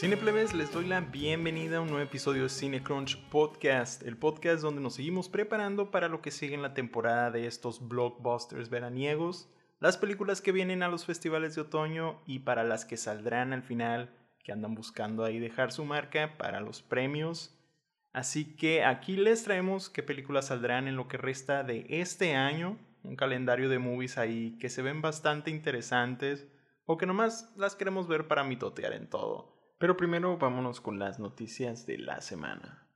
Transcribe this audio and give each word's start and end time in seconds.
Cineplebes, 0.00 0.54
les 0.54 0.72
doy 0.72 0.86
la 0.86 1.02
bienvenida 1.02 1.76
a 1.76 1.80
un 1.82 1.88
nuevo 1.88 2.02
episodio 2.02 2.44
de 2.44 2.48
Cinecrunch 2.48 3.18
Podcast, 3.28 4.02
el 4.02 4.16
podcast 4.16 4.62
donde 4.62 4.80
nos 4.80 4.94
seguimos 4.94 5.28
preparando 5.28 5.90
para 5.90 6.08
lo 6.08 6.22
que 6.22 6.30
sigue 6.30 6.54
en 6.54 6.62
la 6.62 6.72
temporada 6.72 7.30
de 7.30 7.46
estos 7.46 7.86
blockbusters 7.86 8.70
veraniegos, 8.70 9.50
las 9.78 9.98
películas 9.98 10.40
que 10.40 10.52
vienen 10.52 10.82
a 10.82 10.88
los 10.88 11.04
festivales 11.04 11.54
de 11.54 11.60
otoño 11.60 12.18
y 12.24 12.38
para 12.38 12.64
las 12.64 12.86
que 12.86 12.96
saldrán 12.96 13.52
al 13.52 13.62
final, 13.62 14.08
que 14.42 14.52
andan 14.52 14.74
buscando 14.74 15.22
ahí 15.22 15.38
dejar 15.38 15.70
su 15.70 15.84
marca 15.84 16.38
para 16.38 16.60
los 16.60 16.80
premios. 16.80 17.54
Así 18.14 18.56
que 18.56 18.84
aquí 18.84 19.18
les 19.18 19.44
traemos 19.44 19.90
qué 19.90 20.02
películas 20.02 20.46
saldrán 20.46 20.88
en 20.88 20.96
lo 20.96 21.08
que 21.08 21.18
resta 21.18 21.62
de 21.62 21.84
este 21.90 22.36
año, 22.36 22.78
un 23.02 23.16
calendario 23.16 23.68
de 23.68 23.78
movies 23.78 24.16
ahí 24.16 24.56
que 24.58 24.70
se 24.70 24.80
ven 24.80 25.02
bastante 25.02 25.50
interesantes 25.50 26.48
o 26.86 26.96
que 26.96 27.04
nomás 27.04 27.52
las 27.58 27.74
queremos 27.74 28.08
ver 28.08 28.28
para 28.28 28.44
mitotear 28.44 28.94
en 28.94 29.06
todo. 29.06 29.59
Pero 29.80 29.96
primero 29.96 30.36
vámonos 30.36 30.78
con 30.82 30.98
las 30.98 31.18
noticias 31.18 31.86
de 31.86 31.96
la 31.96 32.20
semana. 32.20 32.86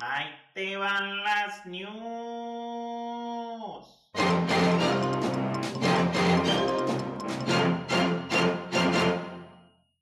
Ahí 0.00 0.28
te 0.54 0.76
van 0.76 1.24
las 1.24 1.66
news. 1.66 1.96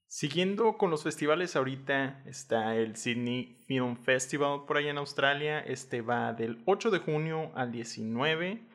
Siguiendo 0.06 0.76
con 0.76 0.90
los 0.90 1.02
festivales, 1.04 1.56
ahorita 1.56 2.22
está 2.26 2.76
el 2.76 2.96
Sydney 2.96 3.64
Film 3.66 3.96
Festival 3.96 4.66
por 4.66 4.76
allá 4.76 4.90
en 4.90 4.98
Australia. 4.98 5.60
Este 5.60 6.02
va 6.02 6.34
del 6.34 6.62
8 6.66 6.90
de 6.90 6.98
junio 6.98 7.50
al 7.54 7.72
19 7.72 8.73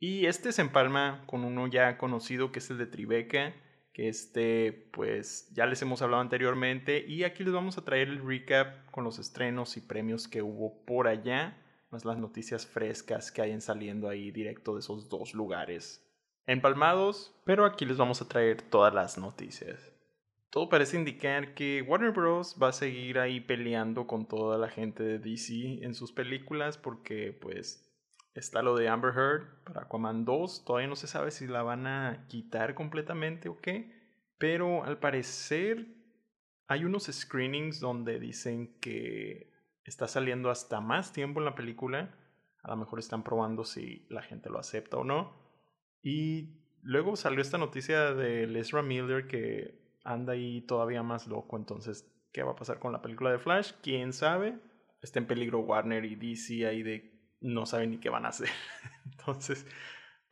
y 0.00 0.26
este 0.26 0.52
se 0.52 0.62
empalma 0.62 1.24
con 1.26 1.44
uno 1.44 1.66
ya 1.66 1.98
conocido 1.98 2.52
que 2.52 2.60
es 2.60 2.70
el 2.70 2.78
de 2.78 2.86
Tribeca, 2.86 3.54
que 3.92 4.08
este 4.08 4.88
pues 4.92 5.52
ya 5.54 5.66
les 5.66 5.82
hemos 5.82 6.02
hablado 6.02 6.22
anteriormente 6.22 7.04
y 7.06 7.24
aquí 7.24 7.42
les 7.42 7.52
vamos 7.52 7.78
a 7.78 7.84
traer 7.84 8.08
el 8.08 8.24
recap 8.24 8.90
con 8.92 9.02
los 9.02 9.18
estrenos 9.18 9.76
y 9.76 9.80
premios 9.80 10.28
que 10.28 10.42
hubo 10.42 10.84
por 10.84 11.08
allá, 11.08 11.56
más 11.90 12.04
las 12.04 12.18
noticias 12.18 12.66
frescas 12.66 13.32
que 13.32 13.42
hayan 13.42 13.60
saliendo 13.60 14.08
ahí 14.08 14.30
directo 14.30 14.74
de 14.74 14.80
esos 14.80 15.08
dos 15.08 15.34
lugares. 15.34 16.04
Empalmados, 16.46 17.34
pero 17.44 17.66
aquí 17.66 17.84
les 17.84 17.96
vamos 17.96 18.22
a 18.22 18.28
traer 18.28 18.62
todas 18.62 18.94
las 18.94 19.18
noticias. 19.18 19.92
Todo 20.50 20.68
parece 20.70 20.96
indicar 20.96 21.54
que 21.54 21.82
Warner 21.82 22.12
Bros. 22.12 22.56
va 22.62 22.68
a 22.68 22.72
seguir 22.72 23.18
ahí 23.18 23.40
peleando 23.40 24.06
con 24.06 24.26
toda 24.26 24.56
la 24.56 24.68
gente 24.68 25.02
de 25.02 25.18
DC 25.18 25.84
en 25.84 25.94
sus 25.94 26.10
películas 26.12 26.78
porque 26.78 27.36
pues 27.38 27.87
Está 28.38 28.62
lo 28.62 28.76
de 28.76 28.88
Amber 28.88 29.12
Heard 29.16 29.64
para 29.64 29.82
Aquaman 29.82 30.24
2. 30.24 30.64
Todavía 30.64 30.86
no 30.86 30.94
se 30.94 31.08
sabe 31.08 31.32
si 31.32 31.48
la 31.48 31.64
van 31.64 31.88
a 31.88 32.24
quitar 32.28 32.76
completamente 32.76 33.48
o 33.48 33.60
qué. 33.60 33.92
Pero 34.38 34.84
al 34.84 34.98
parecer 34.98 35.88
hay 36.68 36.84
unos 36.84 37.06
screenings 37.06 37.80
donde 37.80 38.20
dicen 38.20 38.78
que 38.80 39.52
está 39.84 40.06
saliendo 40.06 40.50
hasta 40.50 40.80
más 40.80 41.12
tiempo 41.12 41.40
en 41.40 41.46
la 41.46 41.56
película. 41.56 42.14
A 42.62 42.70
lo 42.70 42.76
mejor 42.76 43.00
están 43.00 43.24
probando 43.24 43.64
si 43.64 44.06
la 44.08 44.22
gente 44.22 44.50
lo 44.50 44.60
acepta 44.60 44.98
o 44.98 45.04
no. 45.04 45.36
Y 46.00 46.60
luego 46.82 47.16
salió 47.16 47.40
esta 47.40 47.58
noticia 47.58 48.14
de 48.14 48.46
Lesra 48.46 48.82
Miller 48.82 49.26
que 49.26 49.98
anda 50.04 50.34
ahí 50.34 50.60
todavía 50.60 51.02
más 51.02 51.26
loco. 51.26 51.56
Entonces, 51.56 52.08
¿qué 52.32 52.44
va 52.44 52.52
a 52.52 52.56
pasar 52.56 52.78
con 52.78 52.92
la 52.92 53.02
película 53.02 53.32
de 53.32 53.40
Flash? 53.40 53.72
¿Quién 53.82 54.12
sabe? 54.12 54.60
Está 55.02 55.18
en 55.18 55.26
peligro 55.26 55.58
Warner 55.58 56.04
y 56.04 56.14
DC 56.14 56.64
ahí 56.64 56.84
de 56.84 57.17
no 57.40 57.66
saben 57.66 57.90
ni 57.90 57.98
qué 57.98 58.10
van 58.10 58.26
a 58.26 58.28
hacer. 58.28 58.50
Entonces, 59.04 59.66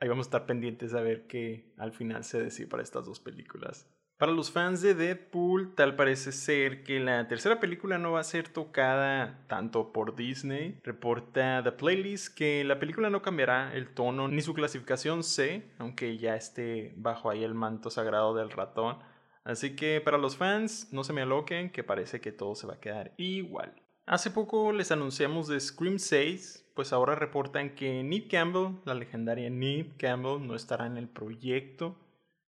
ahí 0.01 0.09
vamos 0.09 0.27
a 0.27 0.29
estar 0.29 0.47
pendientes 0.47 0.95
a 0.95 1.01
ver 1.01 1.27
qué 1.27 1.73
al 1.79 1.93
final 1.93 2.25
se 2.25 2.43
decide 2.43 2.67
para 2.67 2.83
estas 2.83 3.07
dos 3.07 3.21
películas. 3.21 3.89
Para 4.19 4.33
los 4.33 4.51
fans 4.51 4.81
de 4.81 4.95
Deadpool, 4.95 5.75
tal 5.75 5.95
parece 5.95 6.33
ser 6.33 6.85
que 6.85 7.01
la 7.01 7.29
tercera 7.29 7.61
película 7.61 7.99
no 7.99 8.13
va 8.13 8.21
a 8.21 8.25
ser 8.25 8.49
tocada 8.49 9.45
tanto 9.47 9.93
por 9.93 10.17
Disney. 10.17 10.81
Reporta 10.85 11.63
The 11.63 11.73
Playlist 11.73 12.35
que 12.35 12.65
la 12.65 12.79
película 12.79 13.11
no 13.11 13.21
cambiará 13.21 13.75
el 13.75 13.93
tono 13.93 14.27
ni 14.27 14.41
su 14.41 14.55
clasificación 14.55 15.23
C, 15.23 15.71
aunque 15.77 16.17
ya 16.17 16.35
esté 16.35 16.95
bajo 16.97 17.29
ahí 17.29 17.45
el 17.45 17.53
manto 17.53 17.91
sagrado 17.91 18.35
del 18.35 18.51
ratón. 18.51 18.97
Así 19.45 19.77
que 19.77 20.01
para 20.01 20.17
los 20.17 20.39
fans, 20.39 20.89
no 20.93 21.05
se 21.05 21.13
me 21.13 21.21
aloquen, 21.21 21.71
que 21.71 21.85
parece 21.85 22.23
que 22.23 22.33
todo 22.33 22.55
se 22.55 22.67
va 22.67 22.75
a 22.75 22.81
quedar 22.81 23.13
igual. 23.19 23.75
Hace 24.07 24.31
poco 24.31 24.73
les 24.73 24.93
anunciamos 24.93 25.47
de 25.47 25.61
Scream 25.61 25.99
6, 25.99 26.66
pues 26.77 26.93
ahora 26.93 27.15
reportan 27.15 27.75
que 27.75 28.05
Neve 28.05 28.29
Campbell, 28.29 28.77
la 28.85 28.95
legendaria 28.95 29.49
Neve 29.49 29.95
Campbell, 29.97 30.47
no 30.47 30.55
estará 30.55 30.87
en 30.87 30.99
el 30.99 31.09
proyecto, 31.09 31.97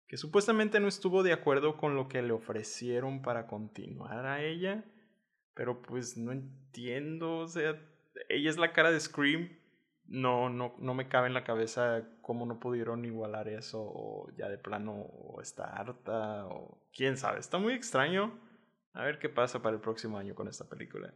que 0.06 0.16
supuestamente 0.16 0.78
no 0.78 0.86
estuvo 0.86 1.24
de 1.24 1.32
acuerdo 1.32 1.76
con 1.76 1.96
lo 1.96 2.08
que 2.08 2.22
le 2.22 2.32
ofrecieron 2.32 3.20
para 3.20 3.48
continuar 3.48 4.24
a 4.26 4.40
ella, 4.40 4.84
pero 5.54 5.82
pues 5.82 6.16
no 6.16 6.30
entiendo, 6.30 7.38
o 7.38 7.48
sea, 7.48 7.76
ella 8.28 8.48
es 8.48 8.58
la 8.58 8.72
cara 8.72 8.92
de 8.92 9.00
Scream, 9.00 9.58
no, 10.06 10.48
no, 10.48 10.76
no 10.78 10.94
me 10.94 11.08
cabe 11.08 11.26
en 11.26 11.34
la 11.34 11.42
cabeza 11.42 12.08
cómo 12.20 12.46
no 12.46 12.60
pudieron 12.60 13.04
igualar 13.04 13.48
eso, 13.48 13.82
o 13.82 14.30
ya 14.36 14.48
de 14.48 14.56
plano 14.56 14.92
o 14.92 15.40
está 15.42 15.64
harta, 15.64 16.46
o 16.46 16.78
quién 16.94 17.16
sabe, 17.16 17.40
está 17.40 17.58
muy 17.58 17.72
extraño. 17.72 18.38
A 18.92 19.02
ver 19.04 19.18
qué 19.18 19.28
pasa 19.28 19.62
para 19.62 19.74
el 19.74 19.80
próximo 19.80 20.18
año 20.18 20.34
con 20.34 20.46
esta 20.46 20.68
película. 20.68 21.12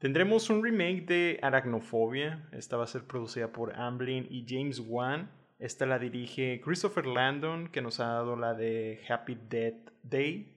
Tendremos 0.00 0.48
un 0.48 0.64
remake 0.64 1.04
de 1.04 1.38
Arachnofobia. 1.42 2.48
Esta 2.52 2.78
va 2.78 2.84
a 2.84 2.86
ser 2.86 3.04
producida 3.04 3.52
por 3.52 3.78
Amblin 3.78 4.26
y 4.30 4.46
James 4.48 4.80
Wan. 4.80 5.30
Esta 5.58 5.84
la 5.84 5.98
dirige 5.98 6.62
Christopher 6.64 7.06
Landon, 7.06 7.68
que 7.68 7.82
nos 7.82 8.00
ha 8.00 8.06
dado 8.06 8.34
la 8.34 8.54
de 8.54 8.98
Happy 9.06 9.36
Death 9.50 9.90
Day. 10.02 10.56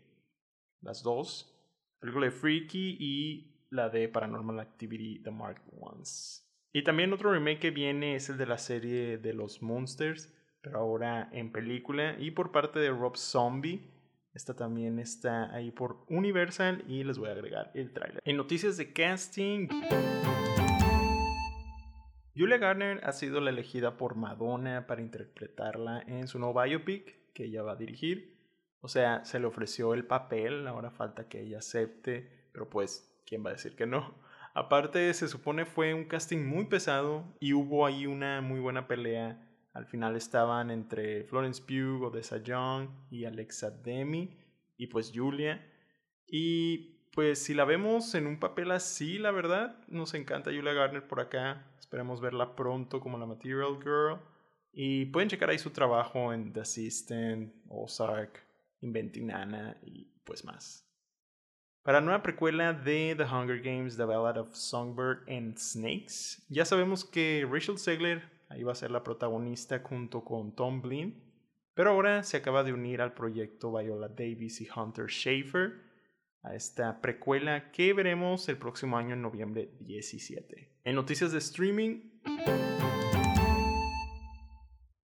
Las 0.82 1.04
dos. 1.04 1.54
Película 2.00 2.28
de 2.28 2.32
Freaky 2.32 2.96
y 2.98 3.68
la 3.70 3.90
de 3.90 4.08
Paranormal 4.08 4.62
Activity 4.62 5.20
The 5.22 5.32
Mark 5.32 5.62
Ones. 5.78 6.50
Y 6.72 6.84
también 6.86 7.12
otro 7.12 7.34
remake 7.34 7.60
que 7.60 7.72
viene 7.72 8.16
es 8.16 8.30
el 8.30 8.38
de 8.38 8.46
la 8.46 8.58
serie 8.58 9.18
de 9.18 9.34
los 9.34 9.62
Monsters, 9.62 10.34
pero 10.62 10.80
ahora 10.80 11.28
en 11.34 11.52
película 11.52 12.16
y 12.18 12.32
por 12.32 12.54
parte 12.54 12.80
de 12.80 12.92
Rob 12.92 13.18
Zombie. 13.18 13.93
Esta 14.34 14.56
también 14.56 14.98
está 14.98 15.54
ahí 15.54 15.70
por 15.70 16.06
Universal 16.10 16.84
y 16.88 17.04
les 17.04 17.20
voy 17.20 17.30
a 17.30 17.34
agregar 17.34 17.70
el 17.76 17.94
tráiler. 17.94 18.20
En 18.26 18.36
noticias 18.36 18.78
de 18.78 18.92
casting, 18.92 19.68
Julia 22.36 22.58
Garner 22.58 23.00
ha 23.04 23.12
sido 23.12 23.42
la 23.42 23.52
elegida 23.52 23.96
por 23.96 24.16
Madonna 24.16 24.88
para 24.88 25.02
interpretarla 25.02 26.02
en 26.08 26.28
su 26.28 26.40
nuevo 26.40 26.60
biopic 26.60 27.32
que 27.34 27.46
ella 27.46 27.62
va 27.62 27.74
a 27.74 27.76
dirigir. 27.76 28.40
O 28.82 28.88
sea, 28.88 29.24
se 29.24 29.40
le 29.40 29.46
ofreció 29.46 29.94
el 29.94 30.06
papel, 30.06 30.68
ahora 30.68 30.90
falta 30.90 31.30
que 31.30 31.42
ella 31.42 31.60
acepte, 31.60 32.50
pero 32.52 32.72
pues, 32.72 33.22
¿quién 33.28 33.46
va 33.46 33.52
a 33.52 33.54
decir 33.54 33.76
que 33.76 33.86
no? 33.86 34.16
Aparte, 34.56 35.14
se 35.14 35.28
supone 35.28 35.66
fue 35.66 35.94
un 35.94 36.06
casting 36.06 36.44
muy 36.44 36.66
pesado 36.66 37.24
y 37.40 37.54
hubo 37.54 37.86
ahí 37.86 38.08
una 38.08 38.42
muy 38.42 38.60
buena 38.60 38.88
pelea 38.88 39.48
al 39.74 39.88
final 39.88 40.16
estaban 40.16 40.70
entre 40.70 41.24
Florence 41.24 41.62
Pugh, 41.62 42.04
Odessa 42.04 42.38
Young 42.38 42.90
y 43.10 43.26
Alexa 43.26 43.72
Demi 43.72 44.38
y 44.78 44.88
pues 44.88 45.12
Julia. 45.14 45.68
Y 46.28 47.10
pues 47.12 47.40
si 47.40 47.54
la 47.54 47.66
vemos 47.66 48.14
en 48.16 48.28
un 48.28 48.40
papel 48.40 48.72
así, 48.72 49.18
la 49.18 49.32
verdad, 49.32 49.78
nos 49.88 50.14
encanta 50.14 50.52
Julia 50.52 50.74
Garner 50.74 51.08
por 51.08 51.20
acá. 51.20 51.66
Esperemos 51.80 52.22
verla 52.22 52.56
pronto 52.56 53.00
como 53.00 53.18
la 53.18 53.26
Material 53.26 53.80
Girl. 53.82 54.20
Y 54.72 55.06
pueden 55.06 55.30
checar 55.30 55.50
ahí 55.50 55.60
su 55.60 55.72
trabajo 55.72 56.34
en 56.34 56.54
The 56.54 56.62
Assistant, 56.62 57.54
Ozark, 57.68 58.44
Inventing 58.82 59.32
Anna 59.32 59.78
y 59.84 60.06
pues 60.24 60.46
más. 60.46 60.88
Para 61.84 62.00
la 62.00 62.06
nueva 62.06 62.24
precuela 62.24 62.74
de 62.74 63.14
The 63.18 63.24
Hunger 63.24 63.62
Games, 63.62 63.98
The 63.98 64.06
Ballad 64.06 64.38
of 64.38 64.56
Songbird 64.56 65.30
and 65.30 65.58
Snakes, 65.58 66.44
ya 66.48 66.64
sabemos 66.64 67.04
que 67.04 67.46
Rachel 67.50 67.78
Segler 67.78 68.33
Va 68.62 68.74
a 68.74 68.76
ser 68.76 68.92
la 68.92 69.04
protagonista 69.04 69.80
junto 69.80 70.24
con 70.24 70.56
Tom 70.56 70.82
Blin. 70.82 71.24
Pero 71.74 71.90
ahora 71.90 72.24
se 72.24 72.38
acaba 72.38 72.64
de 72.64 72.74
unir 72.74 73.02
al 73.02 73.14
proyecto 73.14 73.74
Viola 73.74 74.10
Davis 74.10 74.62
y 74.62 74.68
Hunter 74.70 75.08
Schafer 75.08 75.82
a 76.44 76.54
esta 76.56 77.02
precuela 77.02 77.72
que 77.72 77.94
veremos 77.94 78.48
el 78.50 78.58
próximo 78.58 78.98
año 78.98 79.14
en 79.14 79.22
noviembre 79.22 79.72
17. 79.80 80.82
En 80.84 80.96
noticias 80.96 81.32
de 81.32 81.38
streaming, 81.40 82.02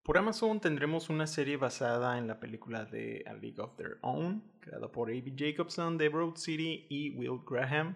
por 0.04 0.18
Amazon 0.18 0.60
tendremos 0.60 1.10
una 1.10 1.28
serie 1.28 1.56
basada 1.56 2.18
en 2.18 2.28
la 2.28 2.40
película 2.40 2.84
de 2.86 3.24
A 3.28 3.34
League 3.34 3.62
of 3.62 3.76
Their 3.78 4.00
Own, 4.02 4.44
creada 4.60 4.92
por 4.92 5.10
A.B. 5.10 5.34
Jacobson 5.38 5.98
de 5.98 6.10
Broad 6.10 6.36
City 6.36 6.88
y 6.90 7.12
Will 7.12 7.42
Graham. 7.48 7.96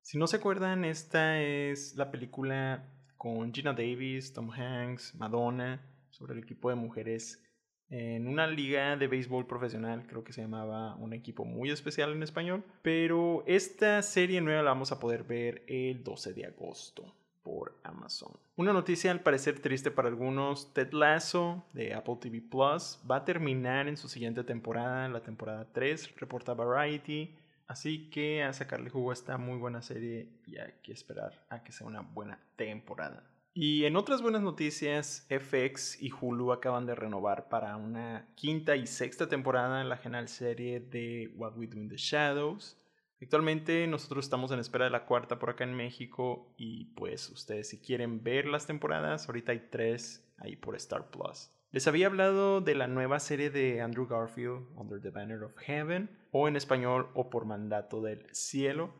Si 0.00 0.18
no 0.18 0.26
se 0.26 0.36
acuerdan, 0.36 0.84
esta 0.84 1.42
es 1.42 1.96
la 1.96 2.10
película 2.10 2.88
con 3.18 3.52
Gina 3.52 3.74
Davis, 3.74 4.32
Tom 4.32 4.50
Hanks, 4.50 5.14
Madonna, 5.16 5.84
sobre 6.10 6.32
el 6.32 6.38
equipo 6.38 6.70
de 6.70 6.76
mujeres 6.76 7.44
en 7.90 8.28
una 8.28 8.46
liga 8.46 8.96
de 8.96 9.08
béisbol 9.08 9.46
profesional, 9.46 10.06
creo 10.06 10.22
que 10.22 10.32
se 10.32 10.42
llamaba 10.42 10.94
un 10.96 11.14
equipo 11.14 11.44
muy 11.44 11.70
especial 11.70 12.12
en 12.12 12.22
español, 12.22 12.62
pero 12.82 13.44
esta 13.46 14.02
serie 14.02 14.40
nueva 14.40 14.62
la 14.62 14.70
vamos 14.70 14.92
a 14.92 15.00
poder 15.00 15.24
ver 15.24 15.64
el 15.68 16.04
12 16.04 16.34
de 16.34 16.46
agosto 16.46 17.14
por 17.42 17.80
Amazon. 17.82 18.32
Una 18.56 18.74
noticia 18.74 19.10
al 19.10 19.22
parecer 19.22 19.60
triste 19.60 19.90
para 19.90 20.08
algunos, 20.08 20.74
Ted 20.74 20.92
Lasso 20.92 21.64
de 21.72 21.94
Apple 21.94 22.18
TV 22.20 22.42
Plus 22.42 23.00
va 23.10 23.16
a 23.16 23.24
terminar 23.24 23.88
en 23.88 23.96
su 23.96 24.08
siguiente 24.08 24.44
temporada, 24.44 25.08
la 25.08 25.22
temporada 25.22 25.66
3, 25.72 26.14
reporta 26.16 26.52
Variety. 26.52 27.34
Así 27.68 28.08
que 28.08 28.42
a 28.42 28.52
sacarle 28.54 28.88
jugo 28.88 29.10
a 29.10 29.12
esta 29.12 29.36
muy 29.36 29.58
buena 29.58 29.82
serie 29.82 30.30
y 30.46 30.56
hay 30.56 30.72
que 30.82 30.92
esperar 30.92 31.46
a 31.50 31.62
que 31.62 31.70
sea 31.70 31.86
una 31.86 32.00
buena 32.00 32.40
temporada. 32.56 33.22
Y 33.52 33.84
en 33.84 33.96
otras 33.96 34.22
buenas 34.22 34.40
noticias, 34.40 35.26
FX 35.28 36.00
y 36.00 36.10
Hulu 36.10 36.52
acaban 36.52 36.86
de 36.86 36.94
renovar 36.94 37.48
para 37.50 37.76
una 37.76 38.26
quinta 38.36 38.74
y 38.74 38.86
sexta 38.86 39.28
temporada 39.28 39.84
la 39.84 39.98
general 39.98 40.28
serie 40.28 40.80
de 40.80 41.30
What 41.36 41.56
We 41.56 41.66
Do 41.66 41.76
in 41.76 41.88
the 41.88 41.96
Shadows. 41.98 42.80
Actualmente 43.20 43.86
nosotros 43.86 44.24
estamos 44.24 44.50
en 44.52 44.60
espera 44.60 44.84
de 44.86 44.90
la 44.90 45.04
cuarta 45.04 45.38
por 45.38 45.50
acá 45.50 45.64
en 45.64 45.74
México 45.74 46.54
y 46.56 46.86
pues 46.94 47.28
ustedes 47.28 47.68
si 47.68 47.80
quieren 47.80 48.22
ver 48.22 48.46
las 48.46 48.66
temporadas, 48.66 49.26
ahorita 49.28 49.52
hay 49.52 49.68
tres 49.70 50.24
ahí 50.38 50.56
por 50.56 50.74
Star 50.76 51.10
Plus. 51.10 51.50
Les 51.70 51.86
había 51.86 52.06
hablado 52.06 52.62
de 52.62 52.74
la 52.74 52.86
nueva 52.86 53.20
serie 53.20 53.50
de 53.50 53.82
Andrew 53.82 54.06
Garfield, 54.06 54.66
Under 54.74 54.98
the 55.02 55.10
Banner 55.10 55.42
of 55.42 55.54
Heaven, 55.58 56.08
o 56.30 56.48
en 56.48 56.56
español, 56.56 57.10
o 57.12 57.28
por 57.28 57.44
mandato 57.44 58.00
del 58.00 58.24
cielo. 58.32 58.94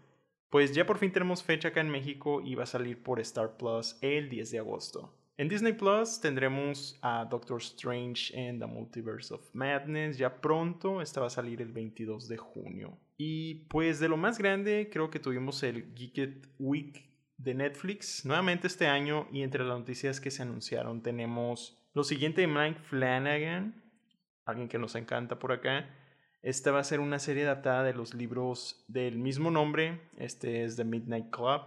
Pues 0.51 0.75
ya 0.75 0.85
por 0.85 0.99
fin 0.99 1.11
tenemos 1.11 1.43
fecha 1.43 1.69
acá 1.69 1.81
en 1.81 1.89
México 1.89 2.43
y 2.45 2.57
va 2.57 2.65
a 2.65 2.67
salir 2.67 3.03
por 3.03 3.21
Star 3.21 3.57
Plus 3.57 3.97
el 4.03 4.29
10 4.29 4.51
de 4.51 4.59
agosto. 4.59 5.15
En 5.39 5.49
Disney 5.49 5.73
Plus 5.73 6.21
tendremos 6.21 6.99
a 7.01 7.25
Doctor 7.25 7.59
Strange 7.59 8.37
and 8.37 8.61
the 8.61 8.67
Multiverse 8.67 9.33
of 9.33 9.49
Madness 9.55 10.19
ya 10.19 10.41
pronto, 10.41 11.01
esta 11.01 11.21
va 11.21 11.29
a 11.29 11.31
salir 11.31 11.63
el 11.63 11.73
22 11.73 12.29
de 12.29 12.37
junio. 12.37 12.99
Y 13.17 13.67
pues 13.71 13.99
de 13.99 14.09
lo 14.09 14.19
más 14.19 14.37
grande 14.37 14.91
creo 14.93 15.11
que 15.11 15.21
tuvimos 15.21 15.63
el 15.63 15.95
Geeked 15.95 16.49
Week 16.59 17.09
de 17.39 17.55
Netflix 17.55 18.27
nuevamente 18.27 18.67
este 18.67 18.89
año 18.89 19.29
y 19.33 19.43
entre 19.43 19.65
las 19.65 19.79
noticias 19.79 20.21
que 20.21 20.31
se 20.31 20.43
anunciaron 20.43 21.03
tenemos 21.03 21.78
lo 21.95 22.05
siguiente 22.05 22.43
de 22.43 22.47
Mike 22.47 22.81
Flanagan, 22.83 23.83
alguien 24.45 24.69
que 24.69 24.79
nos 24.79 24.95
encanta 24.95 25.39
por 25.39 25.53
acá. 25.53 25.89
Esta 26.43 26.71
va 26.71 26.81
a 26.81 26.85
ser 26.85 27.01
una 27.01 27.19
serie 27.19 27.45
adaptada 27.45 27.83
de 27.83 27.95
los 27.95 28.15
libros 28.15 28.85
del 28.89 29.19
mismo 29.19 29.51
nombre. 29.51 30.01
Este 30.17 30.65
es 30.65 30.77
The 30.77 30.85
Midnight 30.85 31.31
Club, 31.31 31.63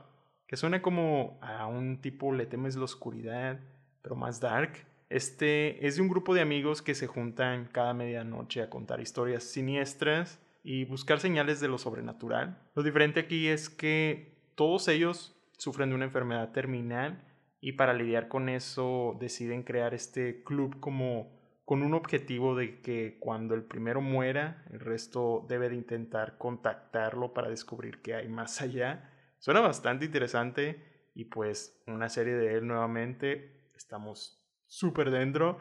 que 0.48 0.58
suena 0.58 0.82
como 0.82 1.40
a 1.42 1.68
un 1.68 2.02
tipo 2.02 2.32
Le 2.32 2.46
temes 2.46 2.76
la 2.76 2.86
oscuridad, 2.86 3.60
pero 4.02 4.16
más 4.16 4.40
dark. 4.40 4.86
Este 5.10 5.86
es 5.86 5.98
de 5.98 6.02
un 6.02 6.08
grupo 6.08 6.34
de 6.34 6.42
amigos 6.42 6.82
que 6.82 6.96
se 6.96 7.08
juntan 7.08 7.66
cada 7.66 7.94
medianoche 7.94 8.62
a 8.62 8.70
contar 8.70 9.02
historias 9.02 9.44
siniestras 9.44 10.40
y 10.64 10.86
buscar 10.86 11.20
señales 11.20 11.60
de 11.60 11.68
lo 11.68 11.78
sobrenatural. 11.78 12.58
Lo 12.76 12.84
diferente 12.84 13.20
aquí 13.20 13.48
es 13.48 13.70
que 13.70 14.38
todos 14.56 14.88
ellos 14.88 15.36
sufren 15.58 15.90
de 15.90 15.96
una 15.96 16.06
enfermedad 16.06 16.52
terminal 16.52 17.22
y 17.62 17.74
para 17.74 17.94
lidiar 17.94 18.28
con 18.28 18.50
eso 18.50 19.16
deciden 19.20 19.62
crear 19.62 19.94
este 19.94 20.44
club 20.44 20.80
como 20.80 21.40
con 21.64 21.84
un 21.84 21.94
objetivo 21.94 22.56
de 22.56 22.82
que 22.82 23.18
cuando 23.20 23.54
el 23.54 23.64
primero 23.64 24.02
muera, 24.02 24.66
el 24.72 24.80
resto 24.80 25.46
debe 25.48 25.70
de 25.70 25.76
intentar 25.76 26.38
contactarlo 26.38 27.34
para 27.34 27.50
descubrir 27.50 28.02
qué 28.02 28.16
hay 28.16 28.28
más 28.28 28.62
allá. 28.62 29.10
Suena 29.38 29.62
bastante 29.62 30.06
interesante 30.06 30.84
y 31.14 31.26
pues 31.26 31.82
una 31.88 32.10
serie 32.10 32.34
de 32.34 32.56
él 32.56 32.68
nuevamente, 32.68 33.70
estamos 33.76 34.44
súper 34.66 35.12
dentro. 35.12 35.60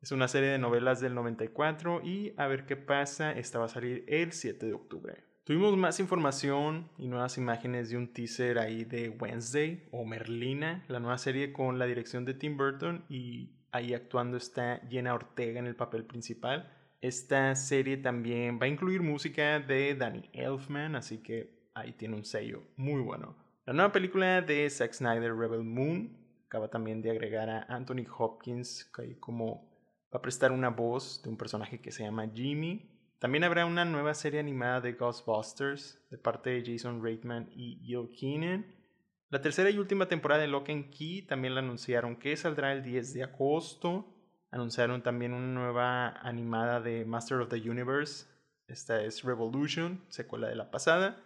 Es 0.00 0.10
una 0.10 0.26
serie 0.26 0.48
de 0.48 0.58
novelas 0.58 1.00
del 1.00 1.14
94 1.14 2.00
y 2.02 2.34
a 2.38 2.46
ver 2.48 2.66
qué 2.66 2.76
pasa, 2.76 3.30
esta 3.30 3.58
va 3.58 3.66
a 3.66 3.68
salir 3.68 4.04
el 4.08 4.32
7 4.32 4.66
de 4.66 4.72
octubre. 4.72 5.31
Tuvimos 5.44 5.76
más 5.76 5.98
información 5.98 6.88
y 6.98 7.08
nuevas 7.08 7.36
imágenes 7.36 7.90
de 7.90 7.96
un 7.96 8.12
teaser 8.12 8.60
ahí 8.60 8.84
de 8.84 9.08
Wednesday 9.08 9.88
o 9.90 10.04
Merlina, 10.04 10.84
la 10.86 11.00
nueva 11.00 11.18
serie 11.18 11.52
con 11.52 11.80
la 11.80 11.86
dirección 11.86 12.24
de 12.24 12.34
Tim 12.34 12.56
Burton 12.56 13.04
y 13.08 13.50
ahí 13.72 13.92
actuando 13.92 14.36
está 14.36 14.80
Jenna 14.88 15.14
Ortega 15.14 15.58
en 15.58 15.66
el 15.66 15.74
papel 15.74 16.04
principal. 16.04 16.72
Esta 17.00 17.56
serie 17.56 17.96
también 17.96 18.60
va 18.62 18.66
a 18.66 18.68
incluir 18.68 19.02
música 19.02 19.58
de 19.58 19.96
Danny 19.96 20.30
Elfman, 20.32 20.94
así 20.94 21.18
que 21.18 21.70
ahí 21.74 21.92
tiene 21.94 22.14
un 22.14 22.24
sello 22.24 22.62
muy 22.76 23.00
bueno. 23.00 23.34
La 23.66 23.72
nueva 23.72 23.90
película 23.90 24.42
de 24.42 24.70
Zack 24.70 24.92
Snyder, 24.92 25.34
Rebel 25.34 25.64
Moon, 25.64 26.16
acaba 26.46 26.68
también 26.68 27.02
de 27.02 27.10
agregar 27.10 27.50
a 27.50 27.62
Anthony 27.64 28.06
Hopkins, 28.16 28.88
que 28.96 29.18
como 29.18 29.68
va 30.14 30.18
a 30.18 30.22
prestar 30.22 30.52
una 30.52 30.68
voz 30.68 31.20
de 31.24 31.30
un 31.30 31.36
personaje 31.36 31.80
que 31.80 31.90
se 31.90 32.04
llama 32.04 32.30
Jimmy 32.32 32.91
también 33.22 33.44
habrá 33.44 33.66
una 33.66 33.84
nueva 33.84 34.14
serie 34.14 34.40
animada 34.40 34.80
de 34.80 34.94
Ghostbusters 34.94 35.96
de 36.10 36.18
parte 36.18 36.50
de 36.50 36.64
Jason 36.66 37.00
Reitman 37.00 37.48
y 37.54 37.76
Gil 37.76 38.10
Keenan. 38.10 38.66
La 39.30 39.40
tercera 39.40 39.70
y 39.70 39.78
última 39.78 40.08
temporada 40.08 40.40
de 40.40 40.48
Lock 40.48 40.70
and 40.70 40.90
Key 40.90 41.22
también 41.22 41.54
la 41.54 41.60
anunciaron 41.60 42.16
que 42.16 42.36
saldrá 42.36 42.72
el 42.72 42.82
10 42.82 43.14
de 43.14 43.22
agosto. 43.22 44.12
Anunciaron 44.50 45.04
también 45.04 45.34
una 45.34 45.46
nueva 45.46 46.08
animada 46.08 46.80
de 46.80 47.04
Master 47.04 47.38
of 47.38 47.48
the 47.48 47.70
Universe. 47.70 48.26
Esta 48.66 49.00
es 49.04 49.22
Revolution, 49.22 50.00
secuela 50.08 50.48
de 50.48 50.56
la 50.56 50.72
pasada. 50.72 51.22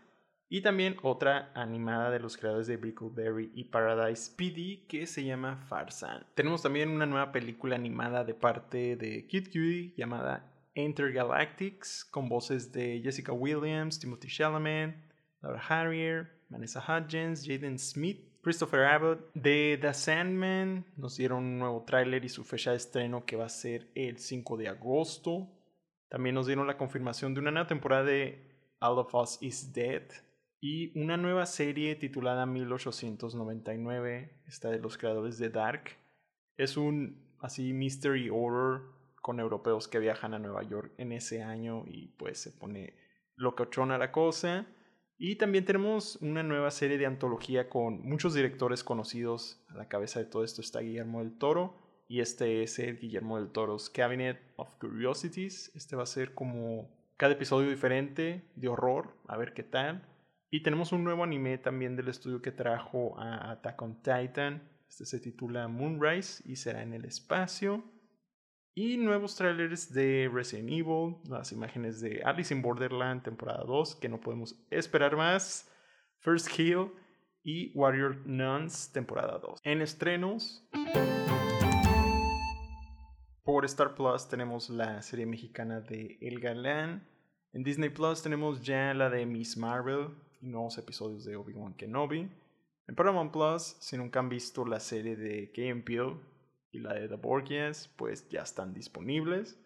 Y 0.50 0.60
también 0.60 0.98
otra 1.02 1.50
animada 1.54 2.10
de 2.10 2.20
los 2.20 2.36
creadores 2.36 2.66
de 2.66 2.76
Brickleberry 2.76 3.52
y 3.54 3.64
Paradise 3.64 4.32
PD 4.36 4.86
que 4.86 5.06
se 5.06 5.24
llama 5.24 5.64
Farsan. 5.70 6.26
Tenemos 6.34 6.62
también 6.62 6.90
una 6.90 7.06
nueva 7.06 7.32
película 7.32 7.74
animada 7.74 8.22
de 8.22 8.34
parte 8.34 8.96
de 8.96 9.26
Kid 9.26 9.46
Cutie 9.46 9.94
llamada 9.96 10.52
Intergalactics 10.76 12.04
con 12.04 12.28
voces 12.28 12.70
de 12.70 13.00
Jessica 13.02 13.32
Williams, 13.32 13.98
Timothy 13.98 14.28
Chalamet, 14.28 14.94
Laura 15.42 15.60
Harrier, 15.68 16.30
Vanessa 16.48 16.80
Hudgens, 16.80 17.44
Jaden 17.44 17.78
Smith, 17.78 18.40
Christopher 18.42 18.84
Abbott. 18.84 19.32
De 19.34 19.78
The 19.80 19.92
Sandman 19.92 20.84
nos 20.96 21.16
dieron 21.16 21.44
un 21.44 21.58
nuevo 21.58 21.84
tráiler 21.84 22.24
y 22.24 22.28
su 22.28 22.44
fecha 22.44 22.70
de 22.70 22.76
estreno 22.76 23.24
que 23.24 23.36
va 23.36 23.46
a 23.46 23.48
ser 23.48 23.90
el 23.94 24.18
5 24.18 24.56
de 24.56 24.68
agosto. 24.68 25.48
También 26.08 26.34
nos 26.34 26.46
dieron 26.46 26.66
la 26.66 26.76
confirmación 26.76 27.34
de 27.34 27.40
una 27.40 27.50
nueva 27.50 27.66
temporada 27.66 28.04
de 28.04 28.74
All 28.78 28.98
of 28.98 29.14
Us 29.14 29.38
Is 29.40 29.72
Dead 29.72 30.04
y 30.60 30.96
una 30.98 31.16
nueva 31.16 31.46
serie 31.46 31.96
titulada 31.96 32.46
1899, 32.46 34.42
esta 34.46 34.70
de 34.70 34.78
los 34.78 34.96
creadores 34.96 35.38
de 35.38 35.50
Dark. 35.50 35.96
Es 36.56 36.76
un 36.76 37.34
así 37.40 37.72
mystery 37.72 38.30
horror 38.30 38.95
con 39.26 39.40
europeos 39.40 39.88
que 39.88 39.98
viajan 39.98 40.34
a 40.34 40.38
Nueva 40.38 40.62
York 40.62 40.92
en 40.98 41.10
ese 41.10 41.42
año 41.42 41.82
y 41.88 42.12
pues 42.16 42.38
se 42.38 42.52
pone 42.52 42.94
locochona 43.34 43.98
la 43.98 44.12
cosa. 44.12 44.68
Y 45.18 45.34
también 45.34 45.64
tenemos 45.64 46.14
una 46.22 46.44
nueva 46.44 46.70
serie 46.70 46.96
de 46.96 47.06
antología 47.06 47.68
con 47.68 48.02
muchos 48.02 48.34
directores 48.34 48.84
conocidos. 48.84 49.66
A 49.66 49.74
la 49.74 49.88
cabeza 49.88 50.20
de 50.20 50.26
todo 50.26 50.44
esto 50.44 50.60
está 50.60 50.78
Guillermo 50.78 51.24
del 51.24 51.38
Toro. 51.38 51.74
Y 52.06 52.20
este 52.20 52.62
es 52.62 52.78
el 52.78 53.00
Guillermo 53.00 53.36
del 53.36 53.50
Toro's 53.50 53.90
Cabinet 53.90 54.40
of 54.54 54.68
Curiosities. 54.78 55.72
Este 55.74 55.96
va 55.96 56.04
a 56.04 56.06
ser 56.06 56.32
como 56.32 56.88
cada 57.16 57.32
episodio 57.32 57.68
diferente 57.68 58.44
de 58.54 58.68
horror. 58.68 59.16
A 59.26 59.36
ver 59.36 59.54
qué 59.54 59.64
tal. 59.64 60.06
Y 60.52 60.62
tenemos 60.62 60.92
un 60.92 61.02
nuevo 61.02 61.24
anime 61.24 61.58
también 61.58 61.96
del 61.96 62.06
estudio 62.06 62.42
que 62.42 62.52
trajo 62.52 63.18
a 63.18 63.50
Attack 63.50 63.82
on 63.82 64.00
Titan. 64.02 64.62
Este 64.88 65.04
se 65.04 65.18
titula 65.18 65.66
Moonrise 65.66 66.44
y 66.46 66.54
será 66.54 66.84
en 66.84 66.92
el 66.92 67.04
espacio. 67.04 67.95
Y 68.78 68.98
nuevos 68.98 69.34
trailers 69.36 69.90
de 69.90 70.30
Resident 70.30 70.68
Evil, 70.68 71.16
las 71.30 71.50
imágenes 71.50 71.98
de 72.02 72.20
Alice 72.22 72.52
in 72.52 72.60
Borderland 72.60 73.22
temporada 73.22 73.64
2, 73.64 73.96
que 73.96 74.10
no 74.10 74.20
podemos 74.20 74.54
esperar 74.68 75.16
más. 75.16 75.72
First 76.18 76.48
Kill 76.50 76.92
y 77.42 77.72
Warrior 77.74 78.18
Nuns 78.26 78.92
temporada 78.92 79.38
2. 79.38 79.60
En 79.64 79.80
estrenos, 79.80 80.68
por 83.44 83.64
Star 83.64 83.94
Plus 83.94 84.28
tenemos 84.28 84.68
la 84.68 85.00
serie 85.00 85.24
mexicana 85.24 85.80
de 85.80 86.18
El 86.20 86.38
Galán. 86.38 87.08
En 87.54 87.62
Disney 87.62 87.88
Plus 87.88 88.22
tenemos 88.22 88.60
ya 88.60 88.92
la 88.92 89.08
de 89.08 89.24
Miss 89.24 89.56
Marvel 89.56 90.08
y 90.42 90.48
nuevos 90.48 90.76
episodios 90.76 91.24
de 91.24 91.34
Obi-Wan 91.34 91.72
Kenobi. 91.78 92.30
En 92.88 92.94
Paramount 92.94 93.32
Plus, 93.32 93.78
si 93.80 93.96
nunca 93.96 94.20
han 94.20 94.28
visto 94.28 94.66
la 94.66 94.80
serie 94.80 95.16
de 95.16 95.50
Game 95.56 95.80
y 96.76 96.80
la 96.80 96.94
de 96.94 97.08
The 97.08 97.16
Borgias, 97.16 97.88
pues 97.96 98.28
ya 98.28 98.42
están 98.42 98.72
disponibles. 98.72 99.58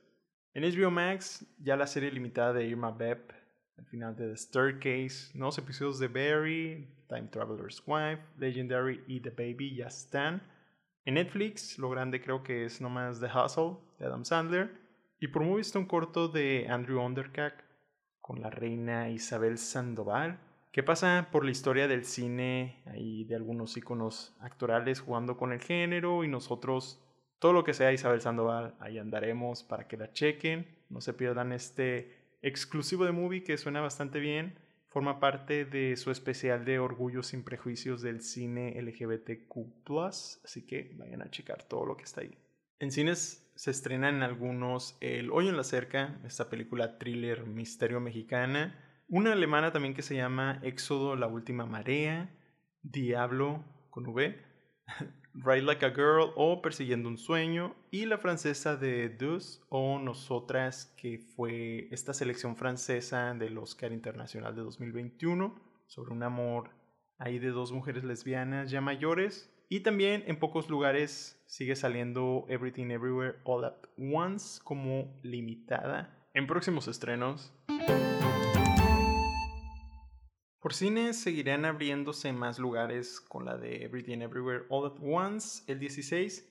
En 0.54 0.62
HBO 0.64 0.90
Max, 0.90 1.44
ya 1.58 1.76
la 1.76 1.86
serie 1.86 2.10
limitada 2.10 2.52
de 2.52 2.66
Irma 2.66 2.90
Bep, 2.90 3.32
el 3.76 3.84
final 3.86 4.16
de 4.16 4.28
The 4.28 4.36
Staircase, 4.36 5.30
nuevos 5.34 5.58
episodios 5.58 5.98
de 5.98 6.08
Barry, 6.08 6.88
Time 7.08 7.28
Traveler's 7.28 7.82
Wife, 7.86 8.22
Legendary 8.38 9.02
y 9.06 9.20
The 9.20 9.30
Baby 9.30 9.74
ya 9.76 9.86
están. 9.86 10.42
En 11.04 11.14
Netflix, 11.14 11.78
lo 11.78 11.90
grande 11.90 12.20
creo 12.20 12.42
que 12.42 12.64
es 12.64 12.80
nomás 12.80 13.20
The 13.20 13.26
Hustle 13.26 13.78
de 13.98 14.06
Adam 14.06 14.24
Sandler. 14.24 14.70
Y 15.18 15.28
por 15.28 15.42
muy 15.42 15.58
visto 15.58 15.78
un 15.78 15.86
corto 15.86 16.28
de 16.28 16.66
Andrew 16.68 17.00
Undercack 17.00 17.64
con 18.20 18.40
la 18.40 18.50
reina 18.50 19.10
Isabel 19.10 19.58
Sandoval, 19.58 20.38
que 20.72 20.82
pasa 20.82 21.28
por 21.32 21.44
la 21.44 21.50
historia 21.50 21.88
del 21.88 22.04
cine 22.04 22.82
y 22.94 23.24
de 23.24 23.34
algunos 23.34 23.76
iconos 23.76 24.34
actorales 24.40 25.00
jugando 25.00 25.36
con 25.36 25.52
el 25.52 25.60
género 25.60 26.22
y 26.22 26.28
nosotros, 26.28 27.00
todo 27.38 27.52
lo 27.52 27.64
que 27.64 27.74
sea 27.74 27.92
Isabel 27.92 28.20
Sandoval, 28.20 28.74
ahí 28.78 28.98
andaremos 28.98 29.64
para 29.64 29.88
que 29.88 29.96
la 29.96 30.12
chequen, 30.12 30.66
no 30.88 31.00
se 31.00 31.12
pierdan 31.12 31.52
este 31.52 32.20
exclusivo 32.42 33.04
de 33.04 33.12
movie 33.12 33.42
que 33.42 33.58
suena 33.58 33.80
bastante 33.80 34.20
bien. 34.20 34.58
forma 34.88 35.20
parte 35.20 35.64
de 35.64 35.96
su 35.96 36.10
especial 36.10 36.64
de 36.64 36.80
Orgullo 36.80 37.22
sin 37.22 37.44
Prejuicios 37.44 38.02
del 38.02 38.22
cine 38.22 38.80
LGBTQ, 38.82 40.00
así 40.44 40.66
que 40.66 40.92
vayan 40.96 41.22
a 41.22 41.30
checar 41.30 41.62
todo 41.62 41.86
lo 41.86 41.96
que 41.96 42.02
está 42.02 42.22
ahí. 42.22 42.36
En 42.80 42.90
cines 42.90 43.48
se 43.54 43.70
estrenan 43.70 44.22
algunos 44.22 44.96
El 45.00 45.30
Hoyo 45.30 45.50
en 45.50 45.56
la 45.56 45.64
Cerca, 45.64 46.18
esta 46.24 46.50
película 46.50 46.98
thriller 46.98 47.46
misterio 47.46 48.00
mexicana, 48.00 48.74
una 49.10 49.32
alemana 49.32 49.72
también 49.72 49.92
que 49.92 50.02
se 50.02 50.14
llama 50.14 50.60
Éxodo, 50.62 51.16
la 51.16 51.26
última 51.26 51.66
marea, 51.66 52.30
Diablo 52.82 53.64
con 53.90 54.06
V, 54.06 54.40
Ride 55.34 55.62
Like 55.62 55.84
a 55.84 55.90
Girl 55.90 56.32
o 56.36 56.62
Persiguiendo 56.62 57.08
un 57.08 57.18
Sueño 57.18 57.74
y 57.90 58.06
la 58.06 58.18
francesa 58.18 58.76
de 58.76 59.08
Dus 59.08 59.62
o 59.68 59.98
Nosotras 59.98 60.94
que 60.96 61.18
fue 61.18 61.88
esta 61.90 62.14
selección 62.14 62.56
francesa 62.56 63.34
del 63.34 63.58
Oscar 63.58 63.92
Internacional 63.92 64.54
de 64.54 64.62
2021 64.62 65.60
sobre 65.86 66.12
un 66.12 66.22
amor 66.22 66.70
ahí 67.18 67.40
de 67.40 67.50
dos 67.50 67.72
mujeres 67.72 68.04
lesbianas 68.04 68.70
ya 68.70 68.80
mayores 68.80 69.52
y 69.68 69.80
también 69.80 70.22
en 70.28 70.38
pocos 70.38 70.68
lugares 70.68 71.42
sigue 71.46 71.74
saliendo 71.74 72.46
Everything 72.48 72.90
Everywhere 72.90 73.38
All 73.42 73.64
at 73.64 73.76
Once 73.98 74.60
como 74.62 75.20
limitada 75.24 76.16
en 76.34 76.46
próximos 76.46 76.88
estrenos. 76.88 77.52
Por 80.70 80.76
cine 80.76 81.14
seguirán 81.14 81.64
abriéndose 81.64 82.32
más 82.32 82.60
lugares 82.60 83.20
con 83.20 83.44
la 83.44 83.56
de 83.56 83.82
Everything 83.82 84.20
Everywhere 84.20 84.66
All 84.68 84.86
at 84.86 84.98
Once 85.02 85.64
el 85.66 85.80
16 85.80 86.48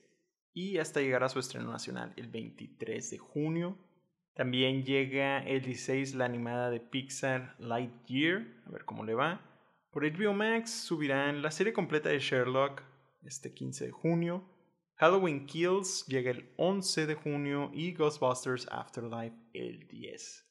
y 0.52 0.76
hasta 0.76 1.00
llegar 1.00 1.24
a 1.24 1.30
su 1.30 1.38
estreno 1.38 1.72
nacional 1.72 2.12
el 2.18 2.28
23 2.28 3.12
de 3.12 3.16
junio. 3.16 3.78
También 4.34 4.84
llega 4.84 5.38
el 5.38 5.62
16 5.62 6.16
la 6.16 6.26
animada 6.26 6.68
de 6.68 6.80
Pixar 6.80 7.56
Lightyear, 7.60 8.46
a 8.66 8.70
ver 8.70 8.84
cómo 8.84 9.06
le 9.06 9.14
va. 9.14 9.40
Por 9.90 10.04
HBO 10.04 10.34
Max 10.34 10.70
subirán 10.70 11.40
la 11.40 11.50
serie 11.50 11.72
completa 11.72 12.10
de 12.10 12.18
Sherlock 12.18 12.82
este 13.24 13.54
15 13.54 13.86
de 13.86 13.90
junio. 13.90 14.44
Halloween 14.96 15.46
Kills 15.46 16.04
llega 16.08 16.30
el 16.30 16.52
11 16.58 17.06
de 17.06 17.14
junio 17.14 17.70
y 17.72 17.94
Ghostbusters 17.94 18.68
Afterlife 18.70 19.38
el 19.54 19.88
10. 19.88 20.49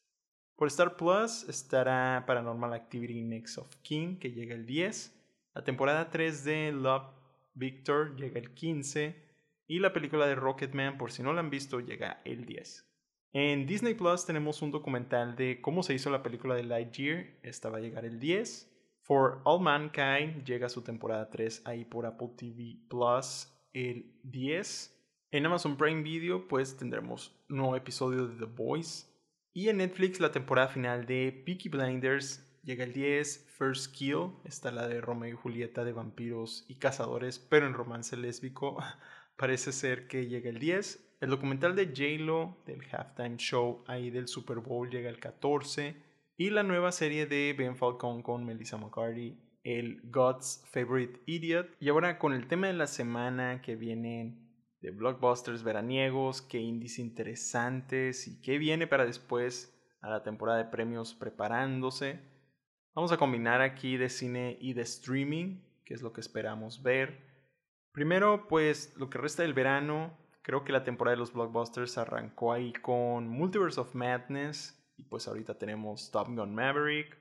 Por 0.59 0.67
Star 0.67 0.97
Plus 0.97 1.47
estará 1.47 2.25
Paranormal 2.27 2.73
Activity 2.73 3.23
Next 3.23 3.57
of 3.59 3.73
King, 3.81 4.17
que 4.17 4.33
llega 4.33 4.53
el 4.53 4.65
10. 4.65 5.17
La 5.55 5.63
temporada 5.63 6.09
3 6.09 6.43
de 6.43 6.73
Love 6.73 7.07
Victor 7.53 8.17
llega 8.17 8.41
el 8.41 8.53
15. 8.53 9.15
Y 9.67 9.79
la 9.79 9.93
película 9.93 10.27
de 10.27 10.35
Rocketman, 10.35 10.97
por 10.97 11.13
si 11.13 11.23
no 11.23 11.31
la 11.31 11.39
han 11.39 11.49
visto, 11.49 11.79
llega 11.79 12.21
el 12.25 12.43
10. 12.43 12.85
En 13.31 13.67
Disney 13.67 13.93
Plus 13.93 14.25
tenemos 14.25 14.61
un 14.61 14.71
documental 14.71 15.37
de 15.37 15.61
cómo 15.61 15.81
se 15.81 15.93
hizo 15.93 16.09
la 16.09 16.23
película 16.23 16.55
de 16.55 16.65
Lightyear. 16.65 17.39
Esta 17.41 17.69
va 17.69 17.77
a 17.77 17.81
llegar 17.81 18.03
el 18.03 18.19
10. 18.19 18.69
For 19.03 19.39
All 19.45 19.61
Mankind 19.61 20.43
llega 20.43 20.67
su 20.67 20.81
temporada 20.81 21.29
3 21.29 21.61
ahí 21.67 21.85
por 21.85 22.05
Apple 22.05 22.31
TV 22.35 22.81
Plus 22.89 23.47
el 23.71 24.13
10. 24.23 24.93
En 25.31 25.45
Amazon 25.45 25.77
Prime 25.77 26.03
Video 26.03 26.49
pues 26.49 26.75
tendremos 26.75 27.33
un 27.49 27.55
nuevo 27.55 27.77
episodio 27.77 28.27
de 28.27 28.45
The 28.45 28.51
Voice 28.51 29.08
y 29.59 29.67
en 29.67 29.75
Netflix 29.75 30.21
la 30.21 30.31
temporada 30.31 30.69
final 30.69 31.05
de 31.05 31.43
Peaky 31.45 31.67
Blinders 31.67 32.49
llega 32.63 32.85
el 32.85 32.93
10, 32.93 33.47
First 33.57 33.93
Kill, 33.93 34.31
está 34.45 34.71
la 34.71 34.87
de 34.87 35.01
Romeo 35.01 35.33
y 35.33 35.35
Julieta 35.35 35.83
de 35.83 35.91
vampiros 35.91 36.63
y 36.69 36.75
cazadores, 36.75 37.39
pero 37.39 37.67
en 37.67 37.73
romance 37.73 38.15
lésbico, 38.15 38.81
parece 39.35 39.73
ser 39.73 40.07
que 40.07 40.27
llega 40.27 40.49
el 40.49 40.59
10. 40.59 41.17
El 41.19 41.29
documental 41.29 41.75
de 41.75 41.87
J-Lo 41.87 42.63
del 42.65 42.85
halftime 42.89 43.35
show 43.35 43.83
ahí 43.85 44.09
del 44.11 44.29
Super 44.29 44.59
Bowl 44.59 44.89
llega 44.89 45.09
el 45.09 45.19
14. 45.19 45.93
Y 46.37 46.51
la 46.51 46.63
nueva 46.63 46.93
serie 46.93 47.25
de 47.25 47.53
Ben 47.57 47.75
Falcon 47.75 48.23
con 48.23 48.45
Melissa 48.45 48.77
McCarthy, 48.77 49.37
el 49.65 49.99
God's 50.05 50.63
Favorite 50.71 51.19
Idiot. 51.25 51.75
Y 51.81 51.89
ahora 51.89 52.17
con 52.17 52.31
el 52.31 52.47
tema 52.47 52.67
de 52.67 52.73
la 52.73 52.87
semana 52.87 53.61
que 53.61 53.75
vienen 53.75 54.48
de 54.81 54.91
blockbusters 54.91 55.63
veraniegos, 55.63 56.41
qué 56.41 56.59
indies 56.59 56.99
interesantes 56.99 58.27
y 58.27 58.41
qué 58.41 58.57
viene 58.57 58.87
para 58.87 59.05
después 59.05 59.75
a 60.01 60.09
la 60.09 60.23
temporada 60.23 60.57
de 60.57 60.65
premios 60.65 61.13
preparándose. 61.13 62.19
Vamos 62.95 63.11
a 63.11 63.17
combinar 63.17 63.61
aquí 63.61 63.97
de 63.97 64.09
cine 64.09 64.57
y 64.61 64.73
de 64.73 64.83
streaming, 64.83 65.61
que 65.85 65.93
es 65.93 66.01
lo 66.01 66.13
que 66.13 66.21
esperamos 66.21 66.81
ver. 66.81 67.27
Primero, 67.91 68.47
pues 68.47 68.95
lo 68.97 69.09
que 69.09 69.17
resta 69.17 69.43
del 69.43 69.53
verano, 69.53 70.17
creo 70.41 70.63
que 70.63 70.71
la 70.71 70.83
temporada 70.83 71.15
de 71.15 71.19
los 71.19 71.33
blockbusters 71.33 71.97
arrancó 71.97 72.53
ahí 72.53 72.71
con 72.73 73.27
Multiverse 73.27 73.79
of 73.79 73.95
Madness 73.95 74.75
y 74.97 75.03
pues 75.03 75.27
ahorita 75.27 75.57
tenemos 75.57 76.11
Top 76.11 76.27
Gun 76.27 76.53
Maverick, 76.53 77.17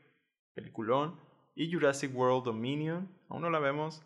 peliculón, 0.55 1.19
y 1.55 1.73
Jurassic 1.73 2.15
World 2.15 2.45
Dominion, 2.45 3.09
aún 3.29 3.43
no 3.43 3.50
la 3.50 3.59
vemos, 3.59 4.03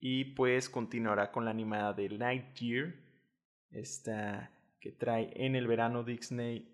y 0.00 0.24
pues 0.34 0.68
continuará 0.68 1.32
con 1.32 1.44
la 1.44 1.50
animada 1.50 1.92
de 1.92 2.08
Lightyear, 2.10 2.94
esta 3.70 4.50
que 4.80 4.92
trae 4.92 5.32
en 5.34 5.56
el 5.56 5.66
verano 5.66 6.04
Disney, 6.04 6.68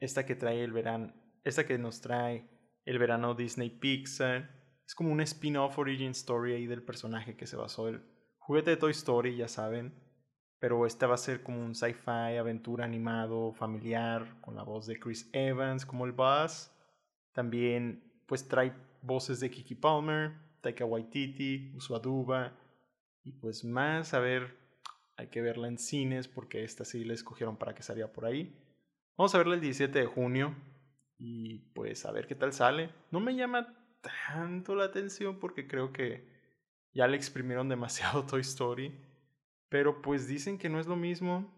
esta 0.00 0.26
que 0.26 0.34
trae 0.34 0.62
el 0.62 0.72
verano, 0.72 1.12
esta 1.44 1.66
que 1.66 1.78
nos 1.78 2.00
trae 2.00 2.48
el 2.84 2.98
verano 2.98 3.34
Disney 3.34 3.70
Pixar. 3.70 4.50
Es 4.86 4.94
como 4.94 5.12
un 5.12 5.20
spin-off 5.20 5.78
origin 5.78 6.10
story 6.10 6.54
ahí 6.54 6.66
del 6.66 6.82
personaje 6.82 7.36
que 7.36 7.46
se 7.46 7.56
basó 7.56 7.88
el 7.88 8.02
juguete 8.38 8.70
de 8.70 8.76
Toy 8.76 8.90
Story, 8.90 9.36
ya 9.36 9.48
saben. 9.48 9.94
Pero 10.58 10.86
esta 10.86 11.06
va 11.06 11.14
a 11.14 11.18
ser 11.18 11.42
como 11.42 11.64
un 11.64 11.74
sci-fi, 11.74 12.36
aventura 12.38 12.84
animado, 12.84 13.52
familiar, 13.52 14.40
con 14.40 14.54
la 14.54 14.62
voz 14.62 14.86
de 14.86 14.98
Chris 14.98 15.28
Evans 15.32 15.86
como 15.86 16.04
el 16.04 16.12
Buzz. 16.12 16.70
También 17.32 18.22
pues 18.26 18.46
trae 18.46 18.72
voces 19.00 19.40
de 19.40 19.50
Kiki 19.50 19.74
Palmer, 19.74 20.32
Taika 20.62 20.84
Waititi, 20.84 21.72
Usuaduba 21.76 22.56
y 23.24 23.32
pues 23.32 23.64
más, 23.64 24.14
a 24.14 24.20
ver, 24.20 24.56
hay 25.16 25.28
que 25.28 25.42
verla 25.42 25.68
en 25.68 25.78
cines 25.78 26.28
porque 26.28 26.64
esta 26.64 26.84
sí 26.84 27.04
la 27.04 27.14
escogieron 27.14 27.56
para 27.56 27.74
que 27.74 27.82
saliera 27.82 28.12
por 28.12 28.24
ahí. 28.24 28.58
Vamos 29.16 29.34
a 29.34 29.38
verla 29.38 29.54
el 29.54 29.60
17 29.60 29.98
de 29.98 30.06
junio 30.06 30.54
y 31.18 31.58
pues 31.74 32.06
a 32.06 32.12
ver 32.12 32.26
qué 32.26 32.34
tal 32.34 32.52
sale. 32.52 32.90
No 33.10 33.20
me 33.20 33.34
llama 33.34 33.76
tanto 34.00 34.74
la 34.74 34.84
atención 34.84 35.38
porque 35.38 35.66
creo 35.66 35.92
que 35.92 36.28
ya 36.92 37.06
le 37.06 37.16
exprimieron 37.16 37.68
demasiado 37.68 38.24
Toy 38.26 38.40
Story, 38.40 38.92
pero 39.68 40.00
pues 40.02 40.26
dicen 40.26 40.58
que 40.58 40.68
no 40.68 40.80
es 40.80 40.86
lo 40.86 40.96
mismo. 40.96 41.52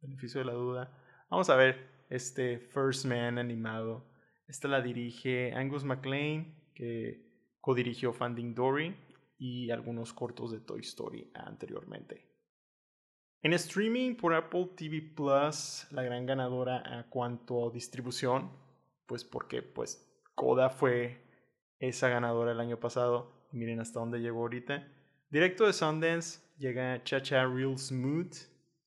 Beneficio 0.00 0.40
de 0.40 0.46
la 0.46 0.52
duda. 0.52 1.26
Vamos 1.30 1.50
a 1.50 1.56
ver 1.56 2.06
este 2.10 2.58
First 2.58 3.06
Man 3.06 3.38
animado. 3.38 4.10
Esta 4.46 4.68
la 4.68 4.82
dirige 4.82 5.52
Angus 5.54 5.84
MacLean, 5.84 6.54
que 6.74 7.33
Codirigió 7.64 8.12
Finding 8.12 8.54
Dory 8.54 8.94
y 9.38 9.70
algunos 9.70 10.12
cortos 10.12 10.52
de 10.52 10.60
Toy 10.60 10.80
Story 10.80 11.30
anteriormente. 11.32 12.22
En 13.40 13.54
streaming 13.54 14.16
por 14.16 14.34
Apple 14.34 14.72
TV 14.76 15.00
Plus, 15.00 15.86
la 15.90 16.02
gran 16.02 16.26
ganadora 16.26 16.82
a 16.98 17.08
cuanto 17.08 17.66
a 17.66 17.72
distribución, 17.72 18.50
pues 19.06 19.24
porque 19.24 19.62
pues 19.62 20.06
Coda 20.34 20.68
fue 20.68 21.24
esa 21.78 22.10
ganadora 22.10 22.52
el 22.52 22.60
año 22.60 22.78
pasado. 22.78 23.48
Miren 23.50 23.80
hasta 23.80 23.98
dónde 23.98 24.20
llegó 24.20 24.40
ahorita. 24.40 24.86
Directo 25.30 25.64
de 25.64 25.72
Sundance 25.72 26.42
llega 26.58 27.02
Chacha 27.02 27.46
Real 27.46 27.78
Smooth, 27.78 28.34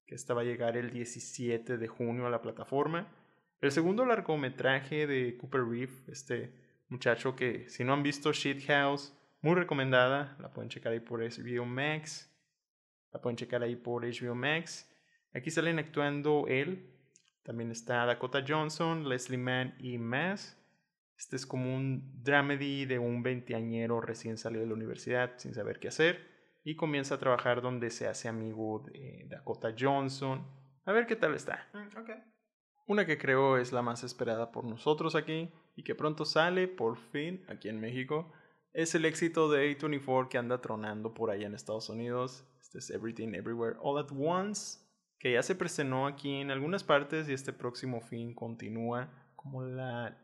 que 0.05 0.13
esta 0.13 0.35
va 0.35 0.41
a 0.41 0.45
llegar 0.45 0.77
el 0.77 0.91
17 0.91 1.79
de 1.79 1.87
junio 1.87 2.27
a 2.27 2.29
la 2.29 2.43
plataforma. 2.43 3.11
El 3.59 3.71
segundo 3.71 4.05
largometraje 4.05 5.07
de 5.07 5.35
Cooper 5.35 5.63
Reeve, 5.63 5.93
este 6.09 6.66
muchacho 6.89 7.35
que 7.35 7.69
si 7.69 7.83
no 7.83 7.93
han 7.93 8.03
visto 8.03 8.31
Shit 8.31 8.65
House, 8.67 9.13
muy 9.41 9.55
recomendada, 9.55 10.35
la 10.39 10.51
pueden 10.51 10.69
checar 10.69 10.93
ahí 10.93 10.99
por 10.99 11.21
HBO 11.21 11.65
Max, 11.65 12.33
la 13.11 13.21
pueden 13.21 13.37
checar 13.37 13.63
ahí 13.63 13.75
por 13.75 14.03
HBO 14.03 14.35
Max. 14.35 14.89
Aquí 15.33 15.51
salen 15.51 15.79
actuando 15.79 16.45
él, 16.47 16.93
también 17.43 17.71
está 17.71 18.05
Dakota 18.05 18.43
Johnson, 18.47 19.07
Leslie 19.07 19.37
Mann 19.37 19.75
y 19.79 19.97
más. 19.97 20.57
Este 21.17 21.35
es 21.35 21.45
como 21.45 21.75
un 21.75 22.23
dramedy 22.23 22.85
de 22.85 22.99
un 22.99 23.23
veinteañero 23.23 24.01
recién 24.01 24.37
salido 24.37 24.61
de 24.61 24.67
la 24.67 24.75
universidad 24.75 25.33
sin 25.37 25.53
saber 25.53 25.79
qué 25.79 25.87
hacer 25.87 26.27
y 26.63 26.75
comienza 26.75 27.15
a 27.15 27.19
trabajar 27.19 27.61
donde 27.61 27.89
se 27.89 28.07
hace 28.07 28.27
amigo 28.27 28.83
de 28.91 29.25
Dakota 29.29 29.73
Johnson. 29.77 30.45
A 30.85 30.91
ver 30.91 31.07
qué 31.07 31.15
tal 31.15 31.33
está. 31.33 31.67
Mm, 31.73 31.87
Una 32.87 33.05
que 33.05 33.17
creo 33.17 33.57
es 33.57 33.71
la 33.71 33.81
más 33.81 34.03
esperada 34.03 34.51
por 34.51 34.65
nosotros 34.65 35.15
aquí 35.15 35.51
y 35.77 35.83
que 35.83 35.95
pronto 35.95 36.25
sale 36.25 36.67
por 36.67 36.97
fin 36.97 37.45
aquí 37.47 37.69
en 37.69 37.79
México 37.79 38.33
es 38.73 38.93
el 38.95 39.05
éxito 39.05 39.49
de 39.49 39.77
A24 39.77 40.27
que 40.27 40.37
anda 40.37 40.59
tronando 40.59 41.13
por 41.13 41.31
allá 41.31 41.47
en 41.47 41.53
Estados 41.53 41.89
Unidos. 41.89 42.45
Este 42.59 42.79
es 42.79 42.89
Everything 42.89 43.33
Everywhere 43.33 43.77
All 43.81 43.97
at 43.97 44.11
Once, 44.11 44.79
que 45.19 45.33
ya 45.33 45.41
se 45.41 45.55
presentó 45.55 46.05
aquí 46.05 46.35
en 46.35 46.51
algunas 46.51 46.83
partes 46.83 47.29
y 47.29 47.33
este 47.33 47.53
próximo 47.53 48.01
fin 48.01 48.35
continúa 48.35 49.09
como 49.35 49.63
la 49.63 50.17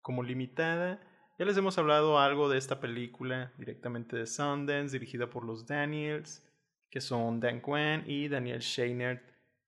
como 0.00 0.22
limitada. 0.22 1.00
Ya 1.38 1.44
les 1.44 1.56
hemos 1.56 1.78
hablado 1.78 2.18
algo 2.18 2.48
de 2.48 2.58
esta 2.58 2.78
película 2.78 3.52
directamente 3.58 4.16
de 4.16 4.26
Sundance, 4.26 4.92
dirigida 4.92 5.30
por 5.30 5.44
los 5.44 5.66
Daniels, 5.66 6.48
que 6.90 7.00
son 7.00 7.40
Dan 7.40 7.60
Kwan 7.60 8.04
y 8.06 8.28
Daniel 8.28 8.60
Scheinert, 8.60 9.22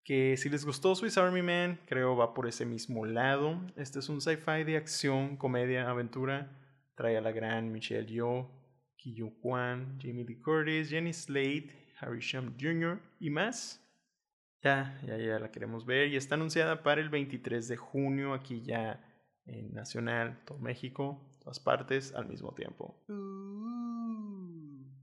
Que 0.04 0.36
si 0.36 0.50
les 0.50 0.66
gustó 0.66 0.94
Swiss 0.94 1.16
Army 1.16 1.40
Man, 1.40 1.80
creo 1.86 2.14
va 2.14 2.34
por 2.34 2.46
ese 2.46 2.66
mismo 2.66 3.06
lado. 3.06 3.58
Este 3.74 4.00
es 4.00 4.10
un 4.10 4.20
sci-fi 4.20 4.62
de 4.62 4.76
acción, 4.76 5.38
comedia, 5.38 5.88
aventura. 5.88 6.60
Trae 6.94 7.16
a 7.16 7.22
la 7.22 7.32
gran 7.32 7.72
Michelle 7.72 8.06
Yeoh, 8.06 8.50
Ki 8.98 9.14
Yu 9.14 9.40
Kwan, 9.40 9.98
Jamie 9.98 10.26
Lee 10.26 10.42
Curtis, 10.42 10.90
Jenny 10.90 11.14
Slate, 11.14 11.70
Harry 11.98 12.20
Shum 12.20 12.54
Jr. 12.60 13.00
y 13.18 13.30
más. 13.30 13.80
Ya, 14.62 15.00
ya, 15.06 15.16
ya 15.16 15.38
la 15.38 15.50
queremos 15.50 15.86
ver 15.86 16.08
y 16.08 16.16
está 16.16 16.34
anunciada 16.34 16.82
para 16.82 17.00
el 17.00 17.08
23 17.08 17.66
de 17.66 17.76
junio 17.76 18.34
aquí 18.34 18.62
ya 18.62 19.02
en 19.46 19.72
Nacional, 19.72 20.42
todo 20.44 20.58
México, 20.58 21.20
todas 21.40 21.60
partes 21.60 22.14
al 22.14 22.26
mismo 22.26 22.52
tiempo. 22.54 23.02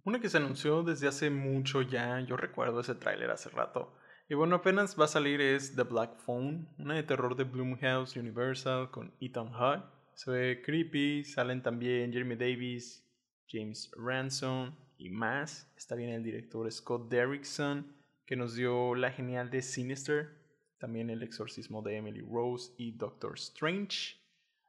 Una 0.03 0.19
que 0.19 0.29
se 0.29 0.37
anunció 0.37 0.83
desde 0.83 1.07
hace 1.07 1.29
mucho 1.29 1.81
ya, 1.81 2.19
yo 2.21 2.37
recuerdo 2.37 2.81
ese 2.81 2.95
tráiler 2.95 3.31
hace 3.31 3.49
rato. 3.49 3.95
Y 4.29 4.33
bueno, 4.33 4.55
apenas 4.55 4.99
va 4.99 5.05
a 5.05 5.07
salir 5.07 5.41
es 5.41 5.75
The 5.75 5.83
Black 5.83 6.17
Phone, 6.17 6.67
una 6.77 6.95
de 6.95 7.03
terror 7.03 7.35
de 7.35 7.43
Bloomhouse 7.43 8.15
Universal 8.15 8.89
con 8.89 9.13
Ethan 9.19 9.51
Hawke. 9.51 9.85
Se 10.13 10.31
ve 10.31 10.61
creepy, 10.61 11.23
salen 11.23 11.61
también 11.61 12.13
Jeremy 12.13 12.35
Davis, 12.35 13.05
James 13.47 13.91
Ransom 13.97 14.75
y 14.97 15.09
más. 15.09 15.71
Está 15.75 15.95
bien 15.95 16.11
el 16.11 16.23
director 16.23 16.71
Scott 16.71 17.09
Derrickson, 17.09 17.93
que 18.25 18.35
nos 18.35 18.55
dio 18.55 18.95
la 18.95 19.11
genial 19.11 19.49
de 19.49 19.61
Sinister, 19.61 20.29
también 20.77 21.09
el 21.09 21.23
exorcismo 21.23 21.81
de 21.81 21.97
Emily 21.97 22.21
Rose 22.21 22.71
y 22.77 22.91
Doctor 22.91 23.33
Strange. 23.35 24.17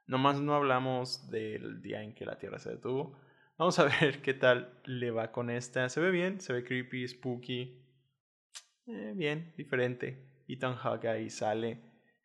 Nomás 0.07 0.41
no 0.41 0.55
hablamos 0.55 1.31
del 1.31 1.81
día 1.81 2.03
en 2.03 2.15
que 2.15 2.27
la 2.27 2.39
Tierra 2.39 2.59
se 2.59 2.71
detuvo. 2.71 3.17
Vamos 3.59 3.79
a 3.79 3.85
ver 4.01 4.21
qué 4.23 4.35
tal 4.35 4.81
le 4.85 5.11
va 5.11 5.33
con 5.33 5.51
esta. 5.51 5.89
Se 5.89 6.01
ve 6.01 6.11
bien, 6.11 6.41
se 6.41 6.53
ve 6.53 6.65
creepy, 6.65 7.07
spooky. 7.07 7.82
Eh, 8.87 9.13
bien, 9.15 9.55
diferente. 9.57 10.43
Ethan 10.49 10.77
Hawke 10.77 11.07
ahí 11.07 11.31
sale. 11.31 11.81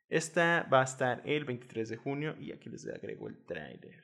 Esta 0.09 0.67
va 0.71 0.81
a 0.81 0.85
estar 0.85 1.21
el 1.25 1.45
23 1.45 1.89
de 1.89 1.97
junio 1.97 2.35
y 2.39 2.51
aquí 2.51 2.69
les 2.69 2.87
agrego 2.87 3.27
el 3.27 3.43
trailer. 3.45 4.03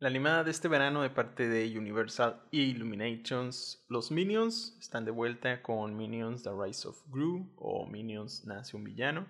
La 0.00 0.08
animada 0.08 0.44
de 0.44 0.52
este 0.52 0.68
verano 0.68 1.02
de 1.02 1.10
parte 1.10 1.48
de 1.48 1.76
Universal 1.76 2.46
Illuminations, 2.52 3.84
los 3.88 4.12
Minions 4.12 4.76
están 4.78 5.04
de 5.04 5.10
vuelta 5.10 5.60
con 5.60 5.96
Minions 5.96 6.44
The 6.44 6.50
Rise 6.50 6.86
of 6.86 7.02
Gru 7.08 7.52
o 7.56 7.84
Minions 7.88 8.44
Nace 8.46 8.76
un 8.76 8.84
Villano. 8.84 9.26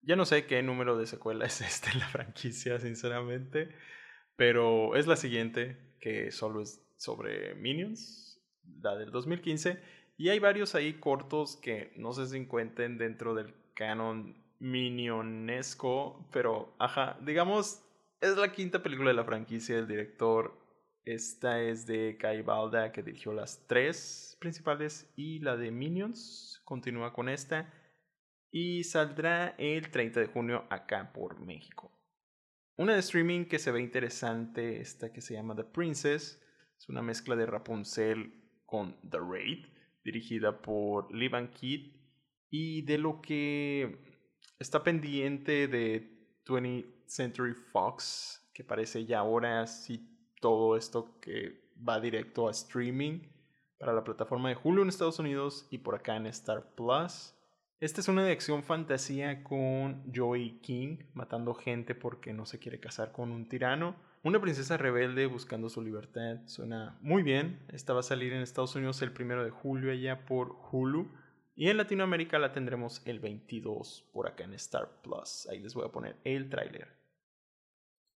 Ya 0.00 0.16
no 0.16 0.24
sé 0.24 0.46
qué 0.46 0.62
número 0.62 0.96
de 0.96 1.06
secuela 1.06 1.44
es 1.46 1.60
este 1.60 1.90
en 1.90 1.98
la 1.98 2.08
franquicia, 2.08 2.78
sinceramente, 2.78 3.68
pero 4.36 4.96
es 4.96 5.06
la 5.06 5.16
siguiente, 5.16 5.96
que 6.00 6.30
solo 6.30 6.62
es 6.62 6.82
sobre 6.96 7.54
Minions, 7.56 8.40
la 8.80 8.96
del 8.96 9.10
2015, 9.10 9.82
y 10.20 10.28
hay 10.28 10.38
varios 10.38 10.74
ahí 10.74 11.00
cortos 11.00 11.56
que 11.56 11.94
no 11.96 12.12
sé 12.12 12.26
si 12.26 12.36
encuentren 12.36 12.98
dentro 12.98 13.34
del 13.34 13.54
canon 13.72 14.36
minionesco, 14.58 16.28
pero 16.30 16.74
ajá, 16.78 17.18
digamos 17.22 17.82
es 18.20 18.36
la 18.36 18.52
quinta 18.52 18.82
película 18.82 19.08
de 19.08 19.16
la 19.16 19.24
franquicia 19.24 19.76
del 19.76 19.88
director. 19.88 20.54
Esta 21.06 21.62
es 21.62 21.86
de 21.86 22.18
Kai 22.18 22.42
Balda, 22.42 22.92
que 22.92 23.02
dirigió 23.02 23.32
las 23.32 23.66
tres 23.66 24.36
principales, 24.38 25.10
y 25.16 25.38
la 25.38 25.56
de 25.56 25.70
Minions 25.70 26.60
continúa 26.66 27.14
con 27.14 27.30
esta. 27.30 27.72
Y 28.50 28.84
saldrá 28.84 29.54
el 29.56 29.90
30 29.90 30.20
de 30.20 30.26
junio 30.26 30.66
acá 30.68 31.14
por 31.14 31.40
México. 31.40 31.90
Una 32.76 32.92
de 32.92 33.00
streaming 33.00 33.46
que 33.46 33.58
se 33.58 33.70
ve 33.70 33.80
interesante, 33.80 34.82
esta 34.82 35.14
que 35.14 35.22
se 35.22 35.32
llama 35.32 35.56
The 35.56 35.64
Princess. 35.64 36.38
Es 36.76 36.88
una 36.90 37.00
mezcla 37.00 37.36
de 37.36 37.46
Rapunzel 37.46 38.34
con 38.66 39.00
The 39.08 39.18
Raid, 39.18 39.64
dirigida 40.04 40.60
por 40.60 41.14
Lee 41.14 41.28
Van 41.28 41.50
Kidd. 41.50 41.92
Y 42.50 42.82
de 42.82 42.98
lo 42.98 43.20
que 43.20 43.96
está 44.58 44.82
pendiente 44.82 45.68
de 45.68 46.42
20th 46.46 46.86
Century 47.06 47.54
Fox, 47.54 48.50
que 48.52 48.64
parece 48.64 49.04
ya 49.04 49.20
ahora 49.20 49.66
sí 49.66 50.08
todo 50.40 50.76
esto 50.76 51.18
que 51.20 51.70
va 51.76 52.00
directo 52.00 52.48
a 52.48 52.50
streaming 52.50 53.20
para 53.78 53.92
la 53.92 54.04
plataforma 54.04 54.50
de 54.50 54.58
Hulu 54.62 54.82
en 54.82 54.88
Estados 54.88 55.18
Unidos 55.18 55.66
y 55.70 55.78
por 55.78 55.94
acá 55.94 56.16
en 56.16 56.26
Star 56.26 56.74
Plus. 56.74 57.34
Esta 57.80 58.02
es 58.02 58.08
una 58.08 58.24
de 58.24 58.32
acción 58.32 58.62
fantasía 58.62 59.42
con 59.42 60.04
Joey 60.14 60.60
King 60.60 60.98
matando 61.14 61.54
gente 61.54 61.94
porque 61.94 62.34
no 62.34 62.44
se 62.44 62.58
quiere 62.58 62.78
casar 62.78 63.10
con 63.10 63.32
un 63.32 63.48
tirano. 63.48 63.96
Una 64.22 64.38
princesa 64.38 64.76
rebelde 64.76 65.24
buscando 65.24 65.70
su 65.70 65.80
libertad. 65.80 66.40
Suena 66.44 66.98
muy 67.00 67.22
bien. 67.22 67.64
Esta 67.72 67.94
va 67.94 68.00
a 68.00 68.02
salir 68.02 68.34
en 68.34 68.42
Estados 68.42 68.74
Unidos 68.74 69.00
el 69.00 69.12
primero 69.12 69.42
de 69.44 69.50
julio 69.50 69.90
allá 69.90 70.26
por 70.26 70.56
Hulu. 70.70 71.10
Y 71.56 71.68
en 71.70 71.78
Latinoamérica 71.78 72.38
la 72.38 72.52
tendremos 72.52 73.00
el 73.06 73.18
22 73.18 74.10
por 74.12 74.28
acá 74.28 74.44
en 74.44 74.52
Star 74.54 75.00
Plus. 75.02 75.48
Ahí 75.50 75.60
les 75.60 75.72
voy 75.72 75.86
a 75.86 75.92
poner 75.92 76.16
el 76.24 76.50
tráiler. 76.50 76.88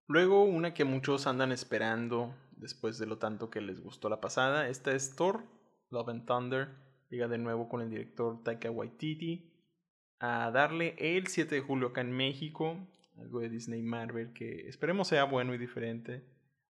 Luego 0.07 0.45
una 0.45 0.73
que 0.73 0.85
muchos 0.85 1.27
andan 1.27 1.53
esperando 1.53 2.35
después 2.53 2.99
de 2.99 3.07
lo 3.07 3.19
tanto 3.19 3.51
que 3.51 3.61
les 3.61 3.81
gustó 3.83 4.09
la 4.09 4.23
pasada. 4.23 4.69
Esta 4.69 4.93
es 4.93 5.15
Thor, 5.15 5.45
Love 5.91 6.09
and 6.09 6.27
Thunder. 6.27 6.69
Llega 7.11 7.29
de 7.29 7.37
nuevo 7.37 7.69
con 7.69 7.83
el 7.83 7.91
director 7.91 8.43
Taika 8.43 8.71
Waititi 8.71 9.53
a 10.19 10.51
darle 10.51 10.95
el 10.99 11.27
7 11.27 11.57
de 11.57 11.61
julio 11.61 11.89
acá 11.89 12.01
en 12.01 12.13
México. 12.13 12.79
Algo 13.21 13.41
de 13.41 13.51
Disney 13.51 13.83
Marvel 13.83 14.33
que 14.33 14.67
esperemos 14.69 15.09
sea 15.09 15.25
bueno 15.25 15.55
y 15.55 15.59
diferente. 15.59 16.25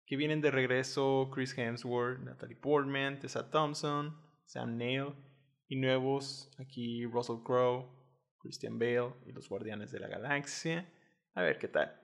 Que 0.06 0.16
vienen 0.16 0.42
de 0.42 0.52
regreso 0.52 1.32
Chris 1.34 1.58
Hemsworth, 1.58 2.20
Natalie 2.20 2.56
Portman, 2.56 3.20
Tessa 3.20 3.50
Thompson, 3.50 4.16
Sam 4.46 4.78
Neill 4.78 5.14
y 5.68 5.78
nuevos 5.78 6.52
aquí 6.60 7.06
Russell 7.06 7.44
Crowe, 7.44 7.90
Christian 8.40 8.78
Bale 8.78 9.14
y 9.26 9.32
los 9.32 9.50
Guardianes 9.50 9.92
de 9.92 10.00
la 10.00 10.08
Galaxia. 10.08 10.88
A 11.34 11.42
ver 11.42 11.58
qué 11.58 11.68
tal. 11.68 12.00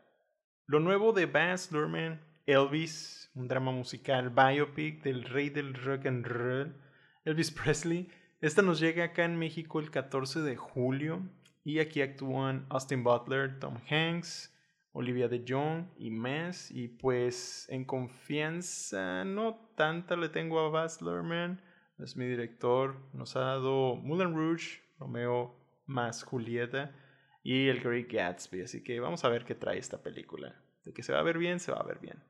Lo 0.66 0.80
nuevo 0.80 1.14
de 1.14 1.28
Baz 1.28 1.72
Luhrmann, 1.72 2.20
Elvis, 2.48 3.30
un 3.36 3.48
drama 3.48 3.72
musical 3.72 4.32
biopic 4.32 5.04
del 5.04 5.24
rey 5.24 5.50
del 5.50 5.76
rock 5.76 6.08
and 6.08 6.26
roll, 6.26 6.76
Elvis 7.26 7.52
Presley. 7.64 8.10
Esta 8.42 8.64
nos 8.64 8.80
llega 8.80 9.04
acá 9.04 9.26
en 9.26 9.38
México 9.38 9.80
el 9.80 9.92
14 9.92 10.42
de 10.42 10.56
julio 10.56 11.22
y 11.64 11.80
aquí 11.80 12.02
actúan 12.02 12.66
Austin 12.70 13.04
Butler, 13.04 13.60
Tom 13.60 13.78
Hanks, 13.90 14.56
Olivia 14.94 15.28
de 15.28 15.44
Jong 15.48 15.86
y 15.98 16.10
más. 16.10 16.72
Y 16.72 16.88
pues 16.88 17.68
en 17.70 17.86
confianza 17.86 19.24
no 19.26 19.72
tanta 19.76 20.16
le 20.16 20.30
tengo 20.30 20.60
a 20.60 20.70
Baz 20.70 21.02
Luhrmann 21.02 21.62
es 22.04 22.16
mi 22.16 22.26
director. 22.26 22.96
Nos 23.14 23.36
ha 23.36 23.42
dado 23.42 23.96
Moulin 23.96 24.36
Rouge, 24.36 24.82
Romeo 24.98 25.56
más 25.86 26.24
Julieta 26.24 26.96
y 27.44 27.68
El 27.68 27.82
Great 27.82 28.12
Gatsby. 28.12 28.62
Así 28.62 28.84
que 28.84 29.00
vamos 29.00 29.24
a 29.24 29.30
ver 29.30 29.46
qué 29.46 29.56
trae 29.56 29.78
esta 29.78 30.02
película. 30.02 30.56
De 30.84 30.94
que 30.94 31.04
se 31.04 31.14
va 31.14 31.20
a 31.20 31.24
ver 31.24 31.38
bien, 31.38 31.60
se 31.60 31.72
va 31.72 31.80
a 31.80 31.86
ver 31.86 32.00
bien. 32.00 32.24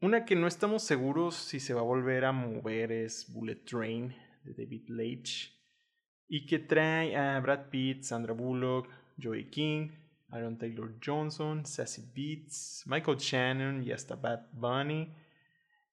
Una 0.00 0.24
que 0.24 0.36
no 0.36 0.46
estamos 0.46 0.82
seguros 0.82 1.34
si 1.34 1.60
se 1.60 1.74
va 1.74 1.80
a 1.80 1.84
volver 1.84 2.24
a 2.24 2.32
mover 2.32 2.90
es 2.90 3.30
Bullet 3.30 3.62
Train 3.66 4.16
de 4.44 4.54
David 4.54 4.88
Leitch. 4.88 5.59
Y 6.30 6.46
que 6.46 6.60
trae 6.60 7.14
a 7.16 7.38
Brad 7.40 7.68
Pitt, 7.70 8.04
Sandra 8.04 8.32
Bullock, 8.32 8.88
Joey 9.20 9.50
King, 9.50 9.90
Aaron 10.30 10.56
Taylor 10.56 10.94
Johnson, 11.04 11.66
Sassy 11.66 12.04
Beats, 12.14 12.84
Michael 12.86 13.18
Shannon 13.18 13.82
y 13.82 13.90
hasta 13.90 14.14
Bad 14.14 14.46
Bunny. 14.52 15.12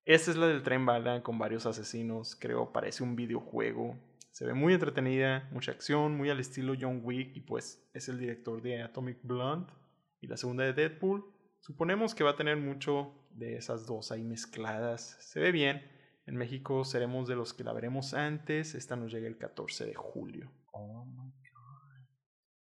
Esta 0.05 0.31
es 0.31 0.37
la 0.37 0.47
del 0.47 0.61
tren 0.61 0.85
bala 0.85 1.23
con 1.23 1.39
varios 1.39 1.65
asesinos, 1.65 2.35
creo 2.35 2.71
parece 2.71 3.03
un 3.03 3.15
videojuego. 3.15 3.97
Se 4.31 4.45
ve 4.45 4.53
muy 4.53 4.73
entretenida, 4.73 5.49
mucha 5.51 5.71
acción, 5.71 6.15
muy 6.15 6.29
al 6.29 6.39
estilo 6.39 6.75
John 6.79 7.01
Wick 7.03 7.35
y 7.35 7.41
pues 7.41 7.83
es 7.93 8.07
el 8.07 8.19
director 8.19 8.61
de 8.61 8.83
Atomic 8.83 9.17
Blonde 9.23 9.73
y 10.21 10.27
la 10.27 10.37
segunda 10.37 10.63
de 10.63 10.73
Deadpool. 10.73 11.25
Suponemos 11.59 12.13
que 12.13 12.23
va 12.23 12.31
a 12.31 12.35
tener 12.35 12.57
mucho 12.57 13.11
de 13.31 13.57
esas 13.57 13.87
dos 13.87 14.11
ahí 14.11 14.23
mezcladas. 14.23 15.17
Se 15.19 15.39
ve 15.39 15.51
bien. 15.51 15.96
En 16.27 16.35
México 16.35 16.83
seremos 16.83 17.29
de 17.29 17.37
los 17.37 17.53
que 17.53 17.63
la 17.63 17.71
veremos 17.71 18.13
antes. 18.13 18.75
Esta 18.75 18.97
nos 18.97 19.13
llega 19.13 19.29
el 19.29 19.37
14 19.37 19.85
de 19.85 19.95
julio. 19.95 20.51
Oh 20.73 21.05
my 21.05 21.31
god. 21.31 22.05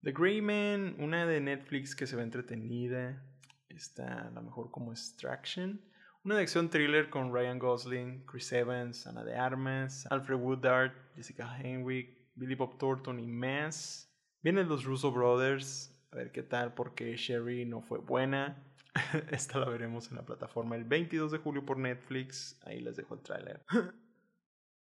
The 0.02 0.12
Grey 0.12 0.42
Man, 0.42 0.96
una 0.98 1.24
de 1.24 1.40
Netflix 1.40 1.96
que 1.96 2.06
se 2.06 2.14
ve 2.14 2.22
entretenida. 2.24 3.24
Está 3.70 4.28
a 4.28 4.30
lo 4.32 4.42
mejor 4.42 4.70
como 4.70 4.92
Extraction. 4.92 5.80
Una 6.24 6.36
de 6.36 6.42
acción 6.42 6.68
thriller 6.68 7.08
con 7.08 7.32
Ryan 7.32 7.58
Gosling, 7.58 8.26
Chris 8.26 8.52
Evans, 8.52 9.06
Ana 9.06 9.24
de 9.24 9.34
Armas, 9.34 10.06
Alfred 10.10 10.36
Woodard, 10.36 10.92
Jessica 11.16 11.58
Henwick, 11.58 12.30
Billy 12.34 12.54
Bob 12.54 12.76
Thornton 12.76 13.18
y 13.18 13.26
más. 13.26 14.14
Vienen 14.42 14.68
los 14.68 14.84
Russo 14.84 15.10
Brothers, 15.10 15.90
a 16.12 16.16
ver 16.16 16.32
qué 16.32 16.42
tal 16.42 16.74
porque 16.74 17.16
Sherry 17.16 17.64
no 17.64 17.80
fue 17.80 17.98
buena. 17.98 18.62
Esta 19.30 19.58
la 19.58 19.68
veremos 19.68 20.08
en 20.10 20.16
la 20.16 20.24
plataforma 20.24 20.76
el 20.76 20.84
22 20.84 21.32
de 21.32 21.38
julio 21.38 21.64
por 21.64 21.78
Netflix. 21.78 22.60
Ahí 22.64 22.80
les 22.80 22.96
dejo 22.96 23.14
el 23.14 23.20
tráiler. 23.20 23.64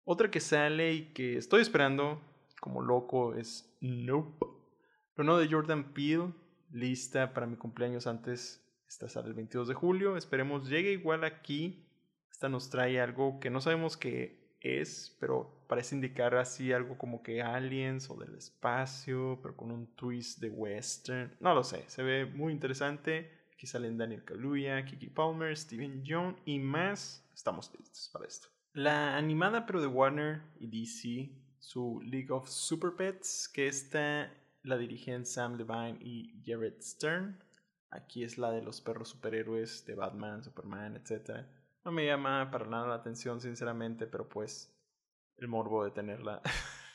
Otra 0.04 0.32
que 0.32 0.39
sale 0.39 0.93
y 0.93 1.13
que 1.13 1.38
estoy 1.38 1.62
esperando 1.62 2.22
como 2.60 2.82
loco 2.82 3.36
es 3.36 3.78
Nope. 3.82 4.45
Lo 5.15 5.24
nuevo 5.24 5.39
de 5.39 5.50
Jordan 5.50 5.93
Peele, 5.93 6.34
lista 6.72 7.34
para 7.34 7.45
mi 7.45 7.58
cumpleaños 7.58 8.08
antes 8.08 8.65
esta 8.88 9.08
sale 9.08 9.28
el 9.28 9.36
22 9.36 9.67
de 9.67 9.74
julio. 9.76 10.17
Esperemos 10.17 10.67
llegue 10.67 10.91
igual 10.91 11.24
aquí. 11.24 11.86
Esta 12.32 12.50
nos 12.50 12.69
trae 12.69 13.00
algo 13.00 13.39
que 13.39 13.52
no 13.52 13.62
sabemos 13.62 13.98
qué 13.98 14.58
es, 14.62 15.15
pero 15.19 15.63
parece 15.67 15.95
indicar 15.95 16.36
así 16.36 16.74
algo 16.74 16.98
como 16.98 17.22
que 17.22 17.41
aliens 17.41 18.10
o 18.10 18.15
del 18.15 18.34
espacio, 18.36 19.39
pero 19.43 19.56
con 19.56 19.72
un 19.72 19.95
twist 19.95 20.39
de 20.39 20.50
western. 20.50 21.36
No 21.39 21.54
lo 21.54 21.63
sé, 21.63 21.84
se 21.88 22.02
ve 22.02 22.26
muy 22.26 22.52
interesante. 22.52 23.38
Aquí 23.60 23.67
salen 23.67 23.98
Daniel 23.98 24.24
Kaluuya, 24.24 24.86
Kiki 24.86 25.10
Palmer, 25.10 25.54
Steven 25.58 26.02
Yeun 26.06 26.34
y 26.45 26.60
más. 26.60 27.30
Estamos 27.36 27.69
listos 27.78 28.10
para 28.13 28.26
esto. 28.26 28.48
La 28.72 29.17
animada 29.17 29.65
pero 29.65 29.82
de 29.82 29.88
Warner 29.88 30.41
y 30.62 30.67
DC, 30.67 31.30
su 31.60 32.00
League 32.06 32.32
of 32.32 32.48
Super 32.48 32.93
Pets, 32.95 33.50
que 33.54 33.67
esta 33.67 34.32
la 34.63 34.78
dirigen 34.78 35.26
Sam 35.26 35.58
Levine 35.58 35.98
y 36.00 36.41
Garrett 36.41 36.82
Stern. 36.82 37.38
Aquí 37.89 38.24
es 38.24 38.38
la 38.38 38.50
de 38.52 38.62
los 38.62 38.80
perros 38.80 39.10
superhéroes 39.10 39.86
de 39.86 39.93
Batman, 39.93 40.41
Superman, 40.41 40.95
etc. 40.95 41.45
No 41.84 41.91
me 41.91 42.06
llama 42.06 42.50
para 42.52 42.65
nada 42.65 42.88
la 42.88 42.95
atención, 42.95 43.41
sinceramente, 43.41 44.08
pero 44.08 44.30
pues 44.30 44.74
el 45.36 45.50
morbo 45.50 45.84
de 45.84 45.91
tenerla. 45.91 46.41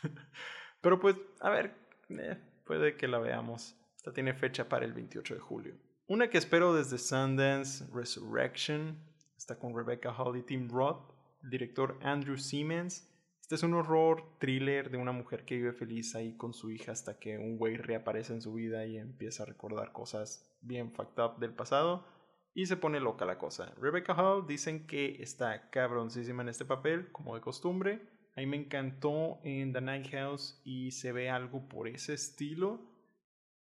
pero 0.81 0.99
pues, 0.99 1.15
a 1.41 1.51
ver, 1.51 1.75
eh, 2.09 2.39
puede 2.65 2.97
que 2.97 3.07
la 3.07 3.19
veamos. 3.19 3.77
Esta 3.97 4.15
tiene 4.15 4.33
fecha 4.33 4.67
para 4.67 4.87
el 4.87 4.95
28 4.95 5.35
de 5.35 5.41
julio. 5.41 5.75
Una 6.07 6.29
que 6.29 6.37
espero 6.37 6.75
desde 6.75 6.99
Sundance, 6.99 7.87
Resurrection. 7.91 9.03
Está 9.39 9.59
con 9.59 9.75
Rebecca 9.75 10.13
Hall 10.13 10.37
y 10.37 10.43
Tim 10.43 10.69
Roth. 10.69 11.15
El 11.43 11.49
director 11.49 11.99
Andrew 12.03 12.37
Siemens. 12.37 13.11
Este 13.41 13.55
es 13.55 13.63
un 13.63 13.73
horror 13.73 14.39
thriller 14.39 14.91
de 14.91 14.99
una 14.99 15.13
mujer 15.13 15.47
que 15.47 15.57
vive 15.57 15.73
feliz 15.73 16.15
ahí 16.15 16.37
con 16.37 16.53
su 16.53 16.71
hija 16.71 16.93
hasta 16.93 17.19
que 17.19 17.39
un 17.39 17.57
güey 17.57 17.79
reaparece 17.79 18.35
en 18.35 18.43
su 18.43 18.53
vida 18.53 18.85
y 18.85 18.99
empieza 18.99 19.45
a 19.45 19.47
recordar 19.47 19.93
cosas 19.93 20.55
bien 20.61 20.93
fucked 20.93 21.23
up 21.23 21.39
del 21.39 21.55
pasado 21.55 22.07
y 22.53 22.67
se 22.67 22.77
pone 22.77 23.01
loca 23.01 23.25
la 23.25 23.39
cosa. 23.39 23.73
Rebecca 23.81 24.13
Hall 24.13 24.47
dicen 24.47 24.87
que 24.87 25.23
está 25.23 25.71
cabroncísima 25.71 26.43
en 26.43 26.51
este 26.51 26.67
papel, 26.67 27.13
como 27.13 27.35
de 27.35 27.41
costumbre. 27.41 28.03
A 28.37 28.41
mí 28.41 28.47
me 28.47 28.59
encantó 28.59 29.41
en 29.43 29.73
The 29.73 29.81
Night 29.81 30.11
House 30.11 30.61
y 30.65 30.91
se 30.91 31.13
ve 31.13 31.31
algo 31.31 31.67
por 31.67 31.89
ese 31.89 32.13
estilo. 32.13 32.79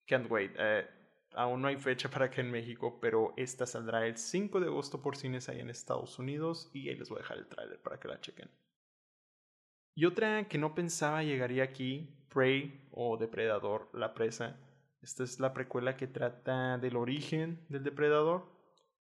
Can't 0.07 0.31
wait. 0.31 0.53
Eh, 0.59 0.87
aún 1.37 1.63
no 1.63 1.69
hay 1.69 1.77
fecha 1.77 2.11
para 2.11 2.31
que 2.31 2.41
en 2.41 2.51
México, 2.51 2.99
pero 3.01 3.35
esta 3.37 3.67
saldrá 3.67 4.07
el 4.07 4.17
5 4.17 4.59
de 4.59 4.67
agosto 4.67 5.03
por 5.03 5.17
cines 5.17 5.49
ahí 5.49 5.61
en 5.61 5.71
Estados 5.71 6.19
Unidos 6.19 6.71
y 6.73 6.89
ahí 6.89 6.97
les 6.97 7.09
voy 7.09 7.19
a 7.19 7.23
dejar 7.23 7.39
el 7.39 7.47
tráiler 7.47 7.81
para 7.81 8.01
que 8.01 8.09
la 8.09 8.21
chequen. 8.21 8.51
Y 9.95 10.05
otra 10.05 10.49
que 10.49 10.59
no 10.59 10.75
pensaba 10.75 11.23
llegaría 11.23 11.65
aquí, 11.65 12.09
Prey 12.29 12.89
o 12.91 13.17
Depredador, 13.17 13.89
la 13.95 14.13
presa. 14.13 14.57
Esta 15.01 15.25
es 15.25 15.41
la 15.41 15.55
precuela 15.55 15.97
que 15.97 16.07
trata 16.07 16.79
del 16.79 16.97
origen 16.97 17.65
del 17.69 17.85
depredador. 17.85 18.45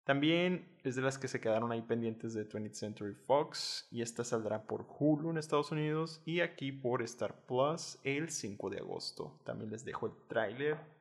También 0.04 0.78
es 0.84 0.94
de 0.94 1.02
las 1.02 1.18
que 1.18 1.26
se 1.26 1.40
quedaron 1.40 1.72
ahí 1.72 1.82
pendientes 1.82 2.34
de 2.34 2.48
20th 2.48 2.74
Century 2.74 3.14
Fox 3.14 3.88
y 3.90 4.02
esta 4.02 4.22
saldrá 4.22 4.62
por 4.62 4.86
Hulu 4.86 5.30
en 5.30 5.38
Estados 5.38 5.72
Unidos 5.72 6.22
y 6.24 6.40
aquí 6.40 6.70
por 6.70 7.02
Star 7.02 7.34
Plus 7.46 7.98
el 8.04 8.30
5 8.30 8.70
de 8.70 8.78
agosto. 8.78 9.40
También 9.44 9.72
les 9.72 9.84
dejo 9.84 10.06
el 10.06 10.12
tráiler. 10.28 10.95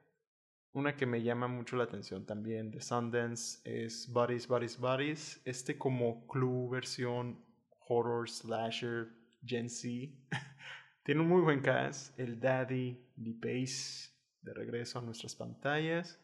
Una 0.75 0.97
que 0.97 1.05
me 1.05 1.23
llama 1.23 1.47
mucho 1.47 1.77
la 1.77 1.85
atención 1.85 2.25
también 2.25 2.69
de 2.69 2.81
Sundance 2.81 3.61
es 3.63 4.11
Bodies, 4.11 4.45
Bodies, 4.45 4.77
Bodies. 4.77 5.41
Este 5.45 5.77
como 5.77 6.27
club 6.27 6.71
versión 6.71 7.41
horror 7.87 8.29
slasher 8.29 9.07
Gen 9.41 9.69
Z. 9.69 10.11
Tiene 11.03 11.21
un 11.21 11.29
muy 11.29 11.41
buen 11.43 11.61
cast. 11.61 12.19
El 12.19 12.41
Daddy, 12.41 13.01
Lee 13.15 13.35
Pace, 13.35 14.11
de 14.41 14.53
regreso 14.53 14.99
a 14.99 15.01
nuestras 15.01 15.33
pantallas. 15.33 16.19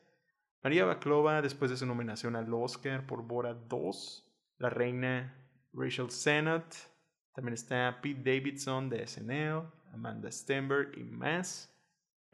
María 0.62 0.84
Baklova, 0.84 1.42
después 1.42 1.72
de 1.72 1.78
su 1.78 1.86
nominación 1.86 2.36
al 2.36 2.54
Oscar 2.54 3.08
por 3.08 3.26
Bora 3.26 3.54
2. 3.54 4.30
La 4.58 4.70
reina 4.70 5.34
Rachel 5.72 6.12
Sennott. 6.12 6.76
También 7.34 7.54
está 7.54 8.02
Pete 8.02 8.20
Davidson 8.36 8.90
de 8.90 9.08
SNL, 9.08 9.64
Amanda 9.94 10.30
Stenberg 10.30 10.98
y 10.98 11.06
más. 11.06 11.74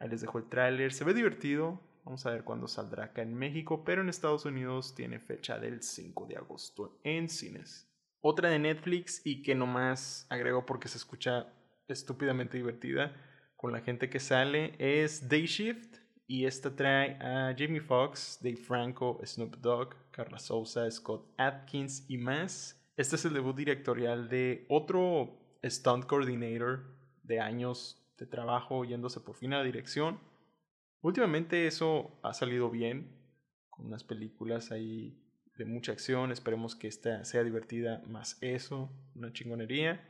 Ahí 0.00 0.08
les 0.08 0.20
dejo 0.20 0.38
el 0.38 0.48
tráiler. 0.48 0.92
Se 0.92 1.04
ve 1.04 1.14
divertido. 1.14 1.86
Vamos 2.08 2.24
a 2.24 2.30
ver 2.30 2.42
cuándo 2.42 2.66
saldrá 2.68 3.04
acá 3.04 3.20
en 3.20 3.34
México, 3.34 3.84
pero 3.84 4.00
en 4.00 4.08
Estados 4.08 4.46
Unidos 4.46 4.94
tiene 4.94 5.18
fecha 5.18 5.58
del 5.58 5.82
5 5.82 6.24
de 6.24 6.36
agosto 6.36 6.98
en 7.04 7.28
cines. 7.28 7.86
Otra 8.22 8.48
de 8.48 8.58
Netflix 8.58 9.20
y 9.26 9.42
que 9.42 9.54
nomás 9.54 10.26
agrego 10.30 10.64
porque 10.64 10.88
se 10.88 10.96
escucha 10.96 11.52
estúpidamente 11.86 12.56
divertida 12.56 13.14
con 13.56 13.72
la 13.72 13.82
gente 13.82 14.08
que 14.08 14.20
sale 14.20 14.72
es 14.78 15.28
Day 15.28 15.44
Shift 15.44 15.98
y 16.26 16.46
esta 16.46 16.74
trae 16.74 17.18
a 17.20 17.54
Jamie 17.54 17.82
Foxx, 17.82 18.38
Dave 18.40 18.56
Franco, 18.56 19.20
Snoop 19.22 19.56
Dogg, 19.56 19.94
Carla 20.10 20.38
Souza, 20.38 20.90
Scott 20.90 21.30
Atkins 21.36 22.06
y 22.08 22.16
más. 22.16 22.90
Este 22.96 23.16
es 23.16 23.24
el 23.26 23.34
debut 23.34 23.54
directorial 23.54 24.30
de 24.30 24.64
otro 24.70 25.58
stunt 25.62 26.06
coordinator 26.06 26.86
de 27.22 27.38
años 27.38 28.02
de 28.16 28.24
trabajo 28.24 28.86
yéndose 28.86 29.20
por 29.20 29.36
fin 29.36 29.52
a 29.52 29.58
la 29.58 29.64
dirección. 29.64 30.18
Últimamente 31.00 31.66
eso 31.66 32.18
ha 32.22 32.34
salido 32.34 32.70
bien, 32.70 33.16
con 33.70 33.86
unas 33.86 34.04
películas 34.04 34.72
ahí 34.72 35.22
de 35.56 35.64
mucha 35.64 35.92
acción. 35.92 36.32
Esperemos 36.32 36.74
que 36.74 36.88
esta 36.88 37.24
sea 37.24 37.44
divertida 37.44 38.02
más 38.06 38.38
eso, 38.40 38.90
una 39.14 39.32
chingonería 39.32 40.04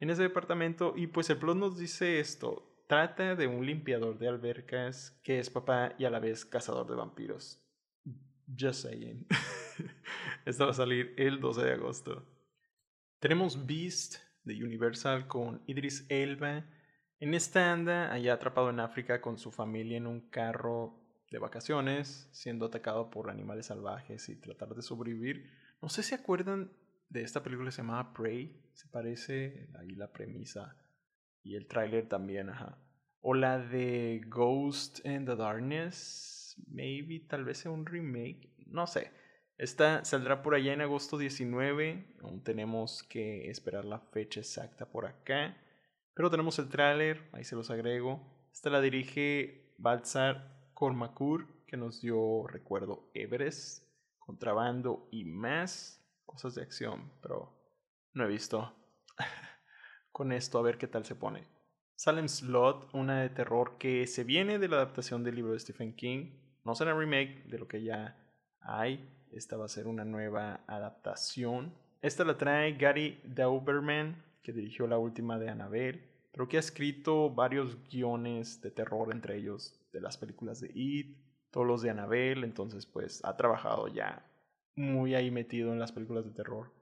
en 0.00 0.10
ese 0.10 0.22
departamento. 0.22 0.94
Y 0.96 1.08
pues 1.08 1.28
el 1.30 1.38
plot 1.38 1.56
nos 1.56 1.78
dice 1.78 2.20
esto. 2.20 2.70
Trata 2.86 3.34
de 3.34 3.46
un 3.46 3.64
limpiador 3.64 4.18
de 4.18 4.28
albercas 4.28 5.18
que 5.22 5.38
es 5.38 5.50
papá 5.50 5.94
y 5.98 6.04
a 6.04 6.10
la 6.10 6.20
vez 6.20 6.44
cazador 6.44 6.86
de 6.86 6.94
vampiros. 6.94 7.60
Just 8.46 8.82
saying. 8.82 9.26
Esta 10.44 10.66
va 10.66 10.70
a 10.72 10.74
salir 10.74 11.14
el 11.16 11.40
12 11.40 11.64
de 11.64 11.72
agosto. 11.72 12.26
Tenemos 13.18 13.66
Beast 13.66 14.16
de 14.44 14.62
Universal 14.62 15.26
con 15.26 15.62
Idris 15.66 16.04
Elba. 16.10 16.66
En 17.20 17.34
esta 17.34 17.72
anda 17.72 18.12
allá 18.12 18.34
atrapado 18.34 18.70
en 18.70 18.80
África 18.80 19.20
con 19.20 19.38
su 19.38 19.50
familia 19.50 19.96
en 19.96 20.06
un 20.06 20.28
carro 20.30 21.00
de 21.30 21.38
vacaciones, 21.38 22.28
siendo 22.32 22.66
atacado 22.66 23.10
por 23.10 23.30
animales 23.30 23.66
salvajes 23.66 24.28
y 24.28 24.40
tratar 24.40 24.74
de 24.74 24.82
sobrevivir. 24.82 25.50
No 25.80 25.88
sé 25.88 26.02
si 26.02 26.14
acuerdan 26.14 26.72
de 27.08 27.22
esta 27.22 27.42
película 27.42 27.70
se 27.70 27.82
llamaba 27.82 28.12
Prey, 28.12 28.70
se 28.72 28.88
parece 28.88 29.68
ahí 29.78 29.90
la 29.90 30.12
premisa 30.12 30.76
y 31.42 31.56
el 31.56 31.66
tráiler 31.66 32.08
también, 32.08 32.50
ajá. 32.50 32.78
O 33.20 33.34
la 33.34 33.58
de 33.58 34.20
Ghost 34.26 35.04
in 35.06 35.24
the 35.24 35.36
Darkness, 35.36 36.56
maybe 36.66 37.20
tal 37.28 37.44
vez 37.44 37.58
sea 37.58 37.70
un 37.70 37.86
remake, 37.86 38.54
no 38.66 38.86
sé. 38.86 39.10
Esta 39.56 40.04
saldrá 40.04 40.42
por 40.42 40.54
allá 40.54 40.72
en 40.72 40.80
agosto 40.80 41.16
19, 41.16 42.16
aún 42.22 42.42
tenemos 42.42 43.02
que 43.04 43.50
esperar 43.50 43.84
la 43.84 44.00
fecha 44.00 44.40
exacta 44.40 44.90
por 44.90 45.06
acá. 45.06 45.56
Pero 46.14 46.30
tenemos 46.30 46.58
el 46.58 46.68
tráiler, 46.68 47.28
ahí 47.32 47.44
se 47.44 47.56
los 47.56 47.70
agrego. 47.70 48.20
Esta 48.52 48.70
la 48.70 48.80
dirige 48.80 49.74
Baltzar 49.78 50.70
Cormacur, 50.72 51.64
que 51.66 51.76
nos 51.76 52.00
dio, 52.00 52.46
recuerdo, 52.46 53.10
Everest, 53.14 53.84
Contrabando 54.18 55.08
y 55.10 55.24
más 55.24 56.02
cosas 56.24 56.54
de 56.54 56.62
acción, 56.62 57.12
pero 57.20 57.52
no 58.14 58.24
he 58.24 58.28
visto. 58.28 58.74
Con 60.12 60.32
esto, 60.32 60.58
a 60.58 60.62
ver 60.62 60.78
qué 60.78 60.86
tal 60.86 61.04
se 61.04 61.14
pone. 61.14 61.46
Salem 61.96 62.28
Slot, 62.28 62.94
una 62.94 63.20
de 63.20 63.28
terror 63.28 63.76
que 63.78 64.06
se 64.06 64.24
viene 64.24 64.58
de 64.58 64.68
la 64.68 64.76
adaptación 64.76 65.24
del 65.24 65.34
libro 65.34 65.52
de 65.52 65.60
Stephen 65.60 65.94
King. 65.94 66.38
No 66.64 66.74
será 66.74 66.94
remake 66.94 67.44
de 67.46 67.58
lo 67.58 67.68
que 67.68 67.82
ya 67.82 68.16
hay. 68.60 69.08
Esta 69.30 69.56
va 69.56 69.66
a 69.66 69.68
ser 69.68 69.86
una 69.86 70.04
nueva 70.04 70.64
adaptación. 70.66 71.74
Esta 72.00 72.24
la 72.24 72.38
trae 72.38 72.72
Gary 72.74 73.20
Dauberman, 73.24 74.22
que 74.44 74.52
dirigió 74.52 74.86
la 74.86 74.98
última 74.98 75.38
de 75.38 75.48
Annabelle, 75.48 76.04
pero 76.30 76.46
que 76.46 76.58
ha 76.58 76.60
escrito 76.60 77.30
varios 77.30 77.76
guiones 77.88 78.60
de 78.60 78.70
terror, 78.70 79.12
entre 79.12 79.38
ellos 79.38 79.80
de 79.92 80.00
las 80.00 80.16
películas 80.18 80.60
de 80.60 80.70
It, 80.74 81.16
todos 81.50 81.66
los 81.66 81.82
de 81.82 81.90
Annabelle, 81.90 82.44
entonces 82.44 82.86
pues 82.86 83.24
ha 83.24 83.36
trabajado 83.36 83.88
ya 83.88 84.30
muy 84.76 85.14
ahí 85.14 85.30
metido 85.30 85.72
en 85.72 85.78
las 85.78 85.92
películas 85.92 86.24
de 86.24 86.32
terror. 86.32 86.72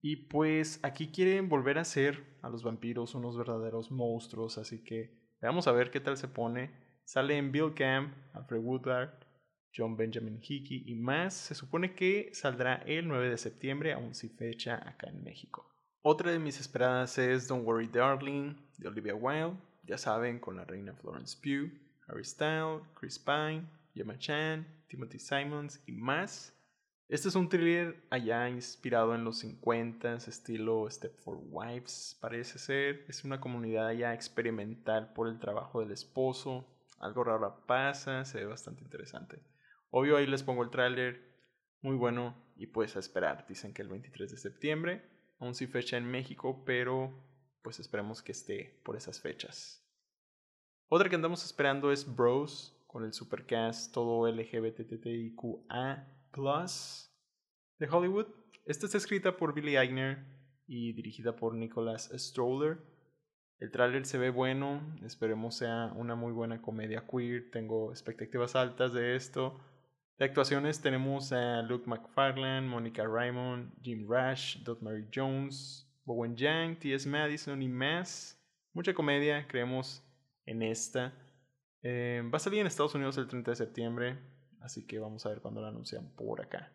Y 0.00 0.16
pues 0.28 0.78
aquí 0.82 1.08
quieren 1.08 1.48
volver 1.48 1.78
a 1.78 1.84
ser 1.84 2.38
a 2.42 2.48
los 2.48 2.62
vampiros 2.62 3.14
unos 3.14 3.36
verdaderos 3.36 3.90
monstruos, 3.90 4.56
así 4.58 4.84
que 4.84 5.10
vamos 5.42 5.66
a 5.66 5.72
ver 5.72 5.90
qué 5.90 6.00
tal 6.00 6.16
se 6.16 6.28
pone. 6.28 6.70
Sale 7.04 7.36
en 7.36 7.50
Bill 7.50 7.74
Camp, 7.74 8.14
Alfred 8.34 8.60
Woodard, 8.60 9.26
John 9.74 9.96
Benjamin 9.96 10.38
Hickey 10.40 10.84
y 10.86 10.94
más. 10.94 11.34
Se 11.34 11.54
supone 11.54 11.94
que 11.94 12.30
saldrá 12.32 12.76
el 12.86 13.08
9 13.08 13.30
de 13.30 13.38
septiembre, 13.38 13.92
aún 13.92 14.14
sin 14.14 14.36
fecha 14.36 14.76
acá 14.88 15.08
en 15.08 15.24
México. 15.24 15.77
Otra 16.10 16.32
de 16.32 16.38
mis 16.38 16.58
esperadas 16.58 17.18
es 17.18 17.48
Don't 17.48 17.66
Worry 17.66 17.86
Darling 17.86 18.56
de 18.78 18.88
Olivia 18.88 19.14
Wilde, 19.14 19.58
ya 19.84 19.98
saben, 19.98 20.38
con 20.38 20.56
la 20.56 20.64
reina 20.64 20.94
Florence 20.94 21.36
Pugh. 21.36 21.70
Harry 22.06 22.24
Styles, 22.24 22.80
Chris 22.98 23.18
Pine, 23.18 23.68
Gemma 23.94 24.18
Chan, 24.18 24.66
Timothy 24.86 25.18
Simons 25.18 25.82
y 25.84 25.92
más. 25.92 26.58
Este 27.08 27.28
es 27.28 27.34
un 27.34 27.50
thriller 27.50 28.02
allá 28.08 28.48
inspirado 28.48 29.14
en 29.14 29.22
los 29.22 29.40
50 29.40 30.14
estilo 30.14 30.88
Step 30.90 31.14
for 31.18 31.40
Wives, 31.42 32.16
parece 32.22 32.58
ser. 32.58 33.04
Es 33.06 33.24
una 33.24 33.38
comunidad 33.38 33.88
allá 33.88 34.14
experimental 34.14 35.12
por 35.12 35.28
el 35.28 35.38
trabajo 35.38 35.80
del 35.80 35.90
esposo. 35.90 36.66
Algo 37.00 37.22
raro 37.22 37.66
pasa, 37.66 38.24
se 38.24 38.38
ve 38.38 38.46
bastante 38.46 38.82
interesante. 38.82 39.42
Obvio 39.90 40.16
ahí 40.16 40.26
les 40.26 40.42
pongo 40.42 40.62
el 40.62 40.70
tráiler, 40.70 41.20
muy 41.82 41.96
bueno 41.96 42.34
y 42.56 42.68
pues 42.68 42.96
a 42.96 42.98
esperar. 42.98 43.44
Dicen 43.46 43.74
que 43.74 43.82
el 43.82 43.88
23 43.88 44.30
de 44.30 44.38
septiembre. 44.38 45.17
Aún 45.38 45.54
sin 45.54 45.68
fecha 45.68 45.96
en 45.96 46.10
México, 46.10 46.62
pero 46.64 47.12
pues 47.62 47.80
esperemos 47.80 48.22
que 48.22 48.32
esté 48.32 48.80
por 48.84 48.96
esas 48.96 49.20
fechas. 49.20 49.84
Otra 50.88 51.08
que 51.08 51.16
andamos 51.16 51.44
esperando 51.44 51.92
es 51.92 52.14
Bros, 52.16 52.74
con 52.86 53.04
el 53.04 53.12
supercast 53.12 53.92
todo 53.92 54.26
LGBTTIQA 54.26 56.06
de 57.78 57.88
Hollywood. 57.88 58.26
Esta 58.64 58.86
está 58.86 58.98
escrita 58.98 59.36
por 59.36 59.54
Billy 59.54 59.76
Eichner 59.76 60.24
y 60.66 60.92
dirigida 60.92 61.36
por 61.36 61.54
Nicholas 61.54 62.10
Stroller. 62.14 62.78
El 63.58 63.70
tráiler 63.70 64.06
se 64.06 64.18
ve 64.18 64.30
bueno, 64.30 64.80
esperemos 65.02 65.56
sea 65.56 65.92
una 65.96 66.14
muy 66.14 66.32
buena 66.32 66.62
comedia 66.62 67.06
queer, 67.06 67.50
tengo 67.50 67.90
expectativas 67.90 68.54
altas 68.54 68.92
de 68.92 69.16
esto. 69.16 69.58
De 70.18 70.24
actuaciones 70.24 70.80
tenemos 70.80 71.30
a 71.32 71.62
Luke 71.62 71.88
McFarlane, 71.88 72.66
Monica 72.66 73.06
Raymond, 73.06 73.72
Jim 73.82 74.04
Rash, 74.10 74.56
Dot 74.64 74.80
Mary 74.82 75.06
Jones, 75.14 75.88
Bowen 76.04 76.36
Yang, 76.36 76.80
T.S. 76.80 77.08
Madison 77.08 77.62
y 77.62 77.68
más. 77.68 78.36
Mucha 78.72 78.92
comedia, 78.92 79.46
creemos 79.46 80.02
en 80.44 80.62
esta. 80.62 81.14
Eh, 81.82 82.28
va 82.34 82.38
a 82.38 82.40
salir 82.40 82.58
en 82.58 82.66
Estados 82.66 82.96
Unidos 82.96 83.16
el 83.16 83.28
30 83.28 83.52
de 83.52 83.56
septiembre, 83.56 84.18
así 84.60 84.88
que 84.88 84.98
vamos 84.98 85.24
a 85.24 85.28
ver 85.28 85.40
cuándo 85.40 85.60
la 85.60 85.68
anuncian 85.68 86.10
por 86.16 86.40
acá. 86.40 86.72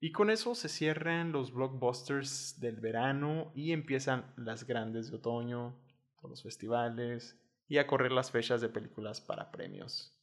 Y 0.00 0.12
con 0.12 0.30
eso 0.30 0.54
se 0.54 0.70
cierran 0.70 1.32
los 1.32 1.52
blockbusters 1.52 2.58
del 2.58 2.80
verano 2.80 3.52
y 3.54 3.72
empiezan 3.72 4.32
las 4.36 4.64
grandes 4.64 5.10
de 5.10 5.18
otoño, 5.18 5.78
todos 6.16 6.30
los 6.30 6.42
festivales 6.42 7.38
y 7.68 7.76
a 7.76 7.86
correr 7.86 8.12
las 8.12 8.30
fechas 8.30 8.62
de 8.62 8.70
películas 8.70 9.20
para 9.20 9.50
premios. 9.50 10.15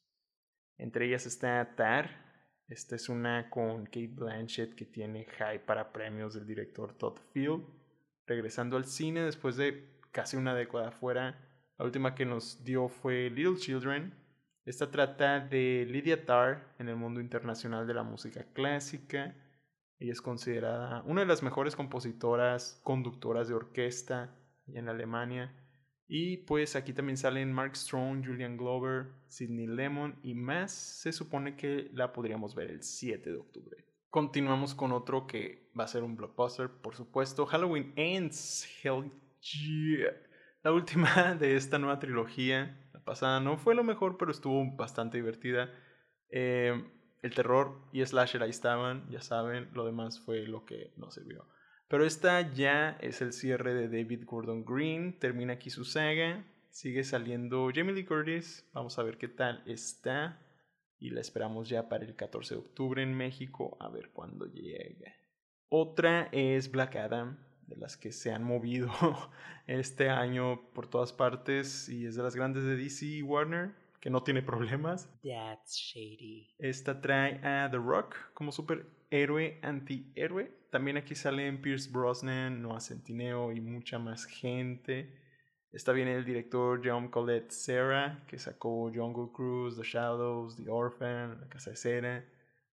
Entre 0.84 1.06
ellas 1.06 1.26
está 1.26 1.76
Tar. 1.78 2.10
Esta 2.68 2.98
es 2.98 3.08
una 3.08 3.50
con 3.50 3.86
Kate 3.86 4.12
Blanchett 4.14 4.76
que 4.76 4.84
tiene 4.84 5.24
high 5.24 5.66
para 5.66 5.94
premios 5.94 6.34
del 6.34 6.46
director 6.46 6.94
Todd 6.94 7.20
Field. 7.32 7.64
Regresando 8.28 8.76
al 8.76 8.84
cine 8.84 9.22
después 9.22 9.56
de 9.56 10.02
casi 10.12 10.36
una 10.36 10.54
década 10.54 10.92
fuera, 10.92 11.40
la 11.78 11.86
última 11.86 12.16
que 12.16 12.26
nos 12.26 12.66
dio 12.66 12.90
fue 12.90 13.30
Little 13.30 13.56
Children. 13.56 14.14
Esta 14.66 14.92
trata 14.92 15.40
de 15.40 15.88
Lydia 15.90 16.26
Tarr 16.26 16.76
en 16.80 16.90
el 16.90 16.98
mundo 16.98 17.22
internacional 17.22 17.88
de 17.88 17.94
la 17.94 18.04
música 18.04 18.44
clásica. 18.52 19.38
Ella 20.00 20.12
es 20.12 20.22
considerada 20.22 21.02
una 21.04 21.22
de 21.22 21.28
las 21.28 21.44
mejores 21.44 21.78
compositoras, 21.78 22.82
conductoras 22.84 23.48
de 23.48 23.54
orquesta 23.54 24.36
en 24.68 24.90
Alemania. 24.90 25.54
Y 26.16 26.38
pues 26.38 26.76
aquí 26.76 26.94
también 26.94 27.18
salen 27.18 27.52
Mark 27.52 27.76
Strong, 27.76 28.24
Julian 28.24 28.56
Glover, 28.56 29.08
Sidney 29.30 29.66
Lemon 29.66 30.16
y 30.22 30.36
más. 30.36 30.72
Se 30.72 31.12
supone 31.12 31.56
que 31.56 31.90
la 31.92 32.14
podríamos 32.14 32.54
ver 32.54 32.70
el 32.70 32.84
7 32.84 33.32
de 33.32 33.38
octubre. 33.38 33.84
Continuamos 34.12 34.76
con 34.76 34.92
otro 34.92 35.26
que 35.26 35.72
va 35.78 35.86
a 35.86 35.88
ser 35.88 36.04
un 36.04 36.16
blockbuster, 36.16 36.70
por 36.70 36.94
supuesto. 36.94 37.48
Halloween 37.48 37.94
Ends. 37.96 38.70
Hell 38.84 39.12
yeah. 39.42 40.14
La 40.62 40.72
última 40.72 41.34
de 41.40 41.56
esta 41.56 41.80
nueva 41.80 41.98
trilogía. 41.98 42.80
La 42.94 43.04
pasada 43.04 43.40
no 43.40 43.58
fue 43.58 43.74
lo 43.74 43.84
mejor, 43.84 44.20
pero 44.20 44.30
estuvo 44.30 44.64
bastante 44.76 45.18
divertida. 45.18 45.72
Eh, 46.30 46.80
el 47.24 47.34
terror 47.34 47.90
y 47.92 48.06
slasher 48.06 48.44
ahí 48.44 48.52
estaban, 48.52 49.10
ya 49.10 49.22
saben. 49.22 49.68
Lo 49.74 49.84
demás 49.84 50.20
fue 50.20 50.46
lo 50.46 50.64
que 50.64 50.94
no 50.96 51.10
sirvió. 51.10 51.48
Pero 51.94 52.08
esta 52.08 52.52
ya 52.56 52.98
es 53.02 53.22
el 53.22 53.34
cierre 53.34 53.76
de 53.76 53.88
David 53.88 54.24
Gordon 54.26 54.66
Green. 54.66 55.20
Termina 55.20 55.54
aquí 55.54 55.70
su 55.70 55.86
saga. 55.86 56.44
Sigue 56.72 57.04
saliendo 57.04 57.70
Jamie 57.72 57.94
Lee 57.94 58.04
Curtis. 58.04 58.68
Vamos 58.74 58.98
a 58.98 59.04
ver 59.04 59.20
qué 59.20 59.28
tal 59.28 59.62
está. 59.68 60.42
Y 60.98 61.12
la 61.12 61.22
esperamos 61.22 61.70
ya 61.70 61.90
para 61.90 62.04
el 62.04 62.16
14 62.16 62.56
de 62.56 62.62
octubre 62.62 63.04
en 63.04 63.14
México. 63.14 63.78
A 63.80 63.90
ver 63.90 64.10
cuándo 64.10 64.48
llega. 64.48 65.14
Otra 65.70 66.30
es 66.32 66.72
Black 66.72 66.96
Adam, 66.96 67.38
de 67.68 67.76
las 67.76 67.96
que 67.96 68.12
se 68.12 68.32
han 68.32 68.44
movido 68.44 68.90
este 69.68 70.10
año 70.10 70.72
por 70.74 70.88
todas 70.88 71.14
partes. 71.14 71.90
Y 71.90 72.08
es 72.08 72.16
de 72.16 72.24
las 72.24 72.36
grandes 72.36 72.64
de 72.64 72.76
DC 72.76 73.06
y 73.06 73.22
Warner, 73.22 73.76
que 74.00 74.10
no 74.10 74.24
tiene 74.24 74.42
problemas. 74.42 75.14
That's 75.22 75.76
shady. 75.76 76.56
Esta 76.58 77.02
trae 77.02 77.40
a 77.46 77.70
The 77.70 77.78
Rock 77.78 78.16
como 78.34 78.52
superhéroe 78.52 79.60
antihéroe 79.62 80.63
también 80.74 80.98
aquí 80.98 81.14
salen 81.14 81.62
Pierce 81.62 81.88
Brosnan, 81.88 82.64
Noah 82.64 82.80
Centineo 82.80 83.52
y 83.52 83.62
mucha 83.62 84.00
más 84.00 84.26
gente. 84.26 85.22
Está 85.72 85.92
bien 85.92 86.08
el 86.08 86.26
director 86.26 86.82
John 86.84 87.10
Colette 87.10 87.52
Serra, 87.52 88.24
que 88.26 88.40
sacó 88.40 88.92
Jungle 88.92 89.32
Cruise, 89.32 89.78
The 89.78 89.84
Shadows, 89.84 90.56
The 90.56 90.72
Orphan, 90.72 91.42
La 91.42 91.48
Casa 91.48 91.70
de 91.70 91.76
Cera, 91.76 92.26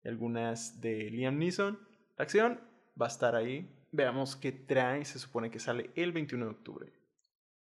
y 0.03 0.09
algunas 0.09 0.81
de 0.81 1.09
Liam 1.09 1.37
Neeson. 1.37 1.79
La 2.17 2.23
acción 2.23 2.59
va 3.01 3.05
a 3.05 3.07
estar 3.07 3.33
ahí. 3.33 3.73
Veamos 3.93 4.35
qué 4.35 4.51
trae. 4.51 5.05
Se 5.05 5.17
supone 5.17 5.49
que 5.49 5.59
sale 5.59 5.89
el 5.95 6.11
21 6.11 6.47
de 6.47 6.51
octubre. 6.51 6.91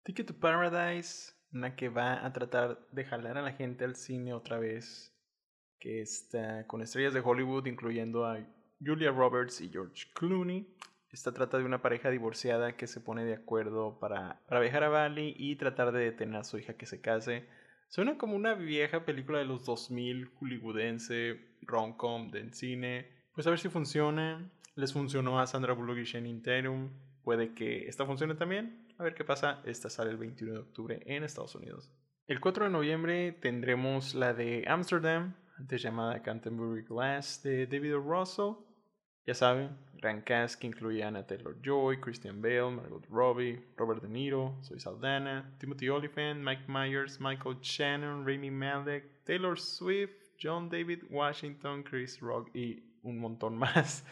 Ticket 0.01 0.25
to 0.25 0.33
Paradise, 0.33 1.33
una 1.53 1.75
que 1.75 1.89
va 1.89 2.25
a 2.25 2.33
tratar 2.33 2.87
de 2.91 3.05
jalar 3.05 3.37
a 3.37 3.43
la 3.43 3.51
gente 3.51 3.85
al 3.85 3.95
cine 3.95 4.33
otra 4.33 4.57
vez. 4.57 5.15
Que 5.79 6.01
está 6.01 6.65
con 6.65 6.81
estrellas 6.81 7.13
de 7.13 7.19
Hollywood, 7.19 7.67
incluyendo 7.67 8.25
a 8.25 8.39
Julia 8.83 9.11
Roberts 9.11 9.61
y 9.61 9.69
George 9.69 10.07
Clooney. 10.13 10.67
Esta 11.11 11.33
trata 11.33 11.57
de 11.57 11.63
una 11.63 11.81
pareja 11.81 12.09
divorciada 12.09 12.75
que 12.75 12.87
se 12.87 12.99
pone 12.99 13.23
de 13.23 13.33
acuerdo 13.33 13.97
para, 13.99 14.41
para 14.47 14.59
viajar 14.59 14.83
a 14.83 14.89
Bali 14.89 15.33
y 15.37 15.55
tratar 15.55 15.91
de 15.91 16.03
detener 16.03 16.41
a 16.41 16.43
su 16.43 16.57
hija 16.57 16.73
que 16.73 16.85
se 16.85 17.01
case. 17.01 17.47
Suena 17.89 18.17
como 18.17 18.35
una 18.35 18.53
vieja 18.53 19.05
película 19.05 19.39
de 19.39 19.45
los 19.45 19.65
2000 19.65 20.31
hollywoodense, 20.35 21.39
rom-com 21.61 22.29
de 22.29 22.53
cine. 22.53 23.07
Pues 23.33 23.47
a 23.47 23.49
ver 23.49 23.59
si 23.59 23.69
funciona. 23.69 24.51
Les 24.75 24.93
funcionó 24.93 25.39
a 25.39 25.47
Sandra 25.47 25.73
Bullock 25.73 25.97
y 25.99 26.03
Shannon 26.03 26.41
Tatum. 26.41 26.89
Puede 27.23 27.53
que 27.53 27.87
esta 27.87 28.05
funcione 28.05 28.35
también. 28.35 28.87
A 28.97 29.03
ver 29.03 29.15
qué 29.15 29.23
pasa. 29.23 29.61
Esta 29.65 29.89
sale 29.89 30.11
el 30.11 30.17
21 30.17 30.53
de 30.53 30.59
octubre 30.59 31.01
en 31.05 31.23
Estados 31.23 31.55
Unidos. 31.55 31.89
El 32.27 32.41
4 32.41 32.65
de 32.65 32.71
noviembre 32.71 33.31
tendremos 33.31 34.13
la 34.13 34.33
de 34.33 34.65
Amsterdam, 34.67 35.33
antes 35.57 35.81
llamada 35.81 36.21
Canterbury 36.21 36.83
Glass, 36.83 37.41
de 37.41 37.65
David 37.67 37.95
Russell. 37.95 38.66
Ya 39.27 39.33
saben, 39.33 39.77
gran 39.97 40.21
cast 40.21 40.57
que 40.57 40.67
incluye 40.67 41.03
a 41.03 41.27
Taylor-Joy, 41.27 41.99
Christian 41.99 42.41
Bale, 42.41 42.71
Margot 42.71 43.05
Robbie, 43.09 43.61
Robert 43.75 44.01
De 44.01 44.07
Niro, 44.07 44.55
Zoe 44.63 44.79
Saldana, 44.79 45.53
Timothy 45.59 45.89
Olyphant, 45.89 46.41
Mike 46.41 46.63
Myers, 46.69 47.19
Michael 47.19 47.57
Shannon, 47.61 48.25
Rami 48.25 48.49
Malek, 48.49 49.25
Taylor 49.25 49.59
Swift, 49.59 50.15
John 50.41 50.69
David 50.69 51.03
Washington, 51.09 51.83
Chris 51.83 52.21
Rock 52.21 52.55
y 52.55 52.81
un 53.03 53.19
montón 53.19 53.57
más. 53.59 54.05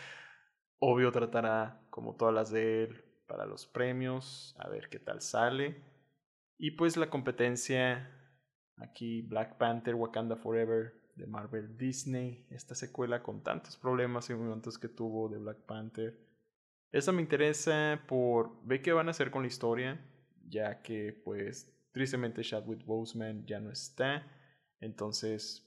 Obvio 0.79 1.13
tratará, 1.13 1.79
como 1.89 2.17
todas 2.17 2.35
las 2.35 2.51
de 2.51 2.83
él, 2.83 3.01
para 3.25 3.45
los 3.45 3.65
premios, 3.65 4.53
a 4.59 4.67
ver 4.67 4.89
qué 4.89 4.99
tal 4.99 5.21
sale. 5.21 5.81
Y 6.57 6.71
pues 6.71 6.97
la 6.97 7.09
competencia, 7.09 8.11
aquí 8.75 9.21
Black 9.21 9.57
Panther, 9.57 9.95
Wakanda 9.95 10.35
Forever, 10.35 11.04
de 11.15 11.27
Marvel 11.27 11.77
Disney, 11.77 12.45
esta 12.49 12.75
secuela 12.75 13.23
con 13.23 13.41
tantos 13.41 13.77
problemas 13.77 14.29
y 14.29 14.33
momentos 14.33 14.77
que 14.77 14.89
tuvo 14.89 15.29
de 15.29 15.37
Black 15.37 15.59
Panther. 15.65 16.17
Esta 16.91 17.11
me 17.11 17.21
interesa 17.21 18.01
por 18.07 18.63
ver 18.65 18.81
qué 18.81 18.93
van 18.93 19.07
a 19.07 19.11
hacer 19.11 19.31
con 19.31 19.43
la 19.43 19.47
historia, 19.47 19.99
ya 20.47 20.81
que 20.81 21.13
pues 21.23 21.73
tristemente 21.91 22.43
Chadwick 22.43 22.85
Boseman 22.85 23.45
ya 23.45 23.59
no 23.59 23.71
está, 23.71 24.27
entonces 24.79 25.65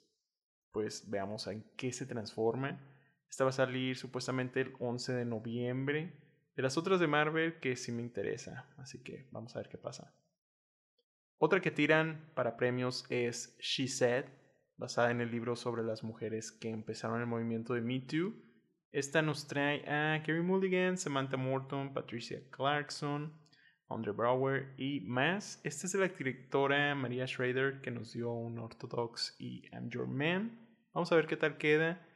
pues 0.70 1.08
veamos 1.10 1.46
en 1.46 1.64
qué 1.76 1.92
se 1.92 2.06
transforma. 2.06 2.80
Esta 3.28 3.44
va 3.44 3.50
a 3.50 3.54
salir 3.54 3.96
supuestamente 3.96 4.60
el 4.60 4.74
11 4.78 5.14
de 5.14 5.24
noviembre. 5.24 6.12
De 6.54 6.62
las 6.62 6.76
otras 6.76 6.98
de 6.98 7.06
Marvel 7.06 7.60
que 7.60 7.76
sí 7.76 7.92
me 7.92 8.02
interesa, 8.02 8.66
así 8.78 9.02
que 9.02 9.28
vamos 9.30 9.54
a 9.54 9.60
ver 9.60 9.68
qué 9.68 9.78
pasa. 9.78 10.12
Otra 11.38 11.60
que 11.60 11.70
tiran 11.70 12.32
para 12.34 12.56
premios 12.56 13.06
es 13.10 13.56
She 13.60 13.86
Said, 13.86 14.24
basada 14.78 15.10
en 15.10 15.20
el 15.20 15.30
libro 15.30 15.56
sobre 15.56 15.82
las 15.82 16.02
mujeres 16.02 16.52
que 16.52 16.70
empezaron 16.70 17.20
el 17.20 17.26
movimiento 17.26 17.74
de 17.74 17.82
Me 17.82 18.00
Too. 18.00 18.34
Esta 18.92 19.20
nos 19.20 19.46
trae 19.46 19.86
a 19.86 20.22
Kerry 20.22 20.42
Mulligan, 20.42 20.96
Samantha 20.96 21.36
Morton, 21.36 21.92
Patricia 21.92 22.40
Clarkson, 22.50 23.38
Andre 23.90 24.12
Brower 24.12 24.74
y 24.78 25.00
más. 25.00 25.60
Esta 25.64 25.86
es 25.86 25.94
la 25.94 26.08
directora 26.08 26.94
María 26.94 27.26
Schrader 27.26 27.80
que 27.82 27.90
nos 27.90 28.12
dio 28.12 28.32
un 28.32 28.58
Orthodox 28.58 29.36
y 29.38 29.68
I'm 29.72 29.90
Your 29.90 30.06
Man. 30.06 30.58
Vamos 30.94 31.12
a 31.12 31.16
ver 31.16 31.26
qué 31.26 31.36
tal 31.36 31.58
queda. 31.58 32.06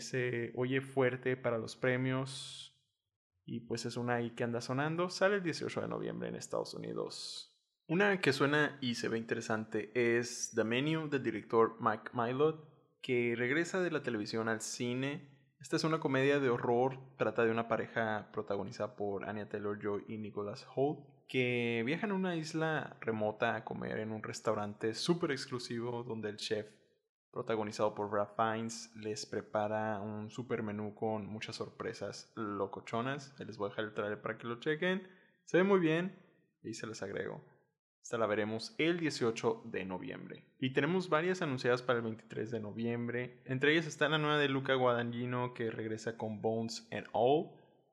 Se 0.00 0.52
oye 0.56 0.80
fuerte 0.80 1.36
para 1.36 1.58
los 1.58 1.76
premios 1.76 2.74
y 3.46 3.60
pues 3.60 3.86
es 3.86 3.96
una 3.96 4.16
ahí 4.16 4.30
que 4.30 4.44
anda 4.44 4.60
sonando. 4.60 5.08
Sale 5.08 5.36
el 5.36 5.42
18 5.42 5.82
de 5.82 5.88
noviembre 5.88 6.28
en 6.28 6.34
Estados 6.34 6.74
Unidos. 6.74 7.47
Una 7.90 8.20
que 8.20 8.34
suena 8.34 8.76
y 8.82 8.96
se 8.96 9.08
ve 9.08 9.16
interesante 9.16 9.90
es 9.94 10.52
The 10.54 10.62
Menu 10.62 11.08
del 11.08 11.22
director 11.22 11.78
Mike 11.80 12.10
Milot, 12.12 12.68
que 13.00 13.34
regresa 13.34 13.80
de 13.80 13.90
la 13.90 14.02
televisión 14.02 14.50
al 14.50 14.60
cine. 14.60 15.26
Esta 15.58 15.76
es 15.76 15.84
una 15.84 15.98
comedia 15.98 16.38
de 16.38 16.50
horror, 16.50 16.98
trata 17.16 17.46
de 17.46 17.50
una 17.50 17.66
pareja 17.66 18.28
protagonizada 18.30 18.94
por 18.94 19.26
Anya 19.26 19.48
Taylor-Joy 19.48 20.04
y 20.06 20.18
Nicholas 20.18 20.66
Holt, 20.76 21.00
que 21.28 21.82
viajan 21.86 22.10
a 22.10 22.14
una 22.16 22.36
isla 22.36 22.98
remota 23.00 23.56
a 23.56 23.64
comer 23.64 24.00
en 24.00 24.12
un 24.12 24.22
restaurante 24.22 24.92
súper 24.92 25.30
exclusivo 25.30 26.02
donde 26.02 26.28
el 26.28 26.36
chef 26.36 26.66
protagonizado 27.30 27.94
por 27.94 28.12
Ralph 28.12 28.36
Fiennes, 28.36 28.94
les 28.96 29.24
prepara 29.24 29.98
un 30.00 30.28
super 30.28 30.62
menú 30.62 30.94
con 30.94 31.24
muchas 31.24 31.56
sorpresas 31.56 32.30
locochonas. 32.36 33.34
Les 33.38 33.56
voy 33.56 33.68
a 33.68 33.70
dejar 33.70 33.86
el 33.86 33.94
trailer 33.94 34.20
para 34.20 34.36
que 34.36 34.46
lo 34.46 34.60
chequen. 34.60 35.08
Se 35.46 35.56
ve 35.56 35.62
muy 35.62 35.80
bien 35.80 36.18
y 36.62 36.74
se 36.74 36.86
les 36.86 37.02
agrego. 37.02 37.57
Esta 38.02 38.16
la 38.16 38.26
veremos 38.26 38.74
el 38.78 38.98
18 38.98 39.64
de 39.66 39.84
noviembre. 39.84 40.44
Y 40.58 40.72
tenemos 40.72 41.08
varias 41.08 41.42
anunciadas 41.42 41.82
para 41.82 41.98
el 41.98 42.04
23 42.04 42.50
de 42.50 42.60
noviembre. 42.60 43.42
Entre 43.44 43.72
ellas 43.72 43.86
está 43.86 44.08
la 44.08 44.18
nueva 44.18 44.38
de 44.38 44.48
Luca 44.48 44.74
Guadagnino 44.74 45.52
que 45.52 45.70
regresa 45.70 46.16
con 46.16 46.40
Bones 46.40 46.88
and 46.90 47.06
All. 47.12 47.50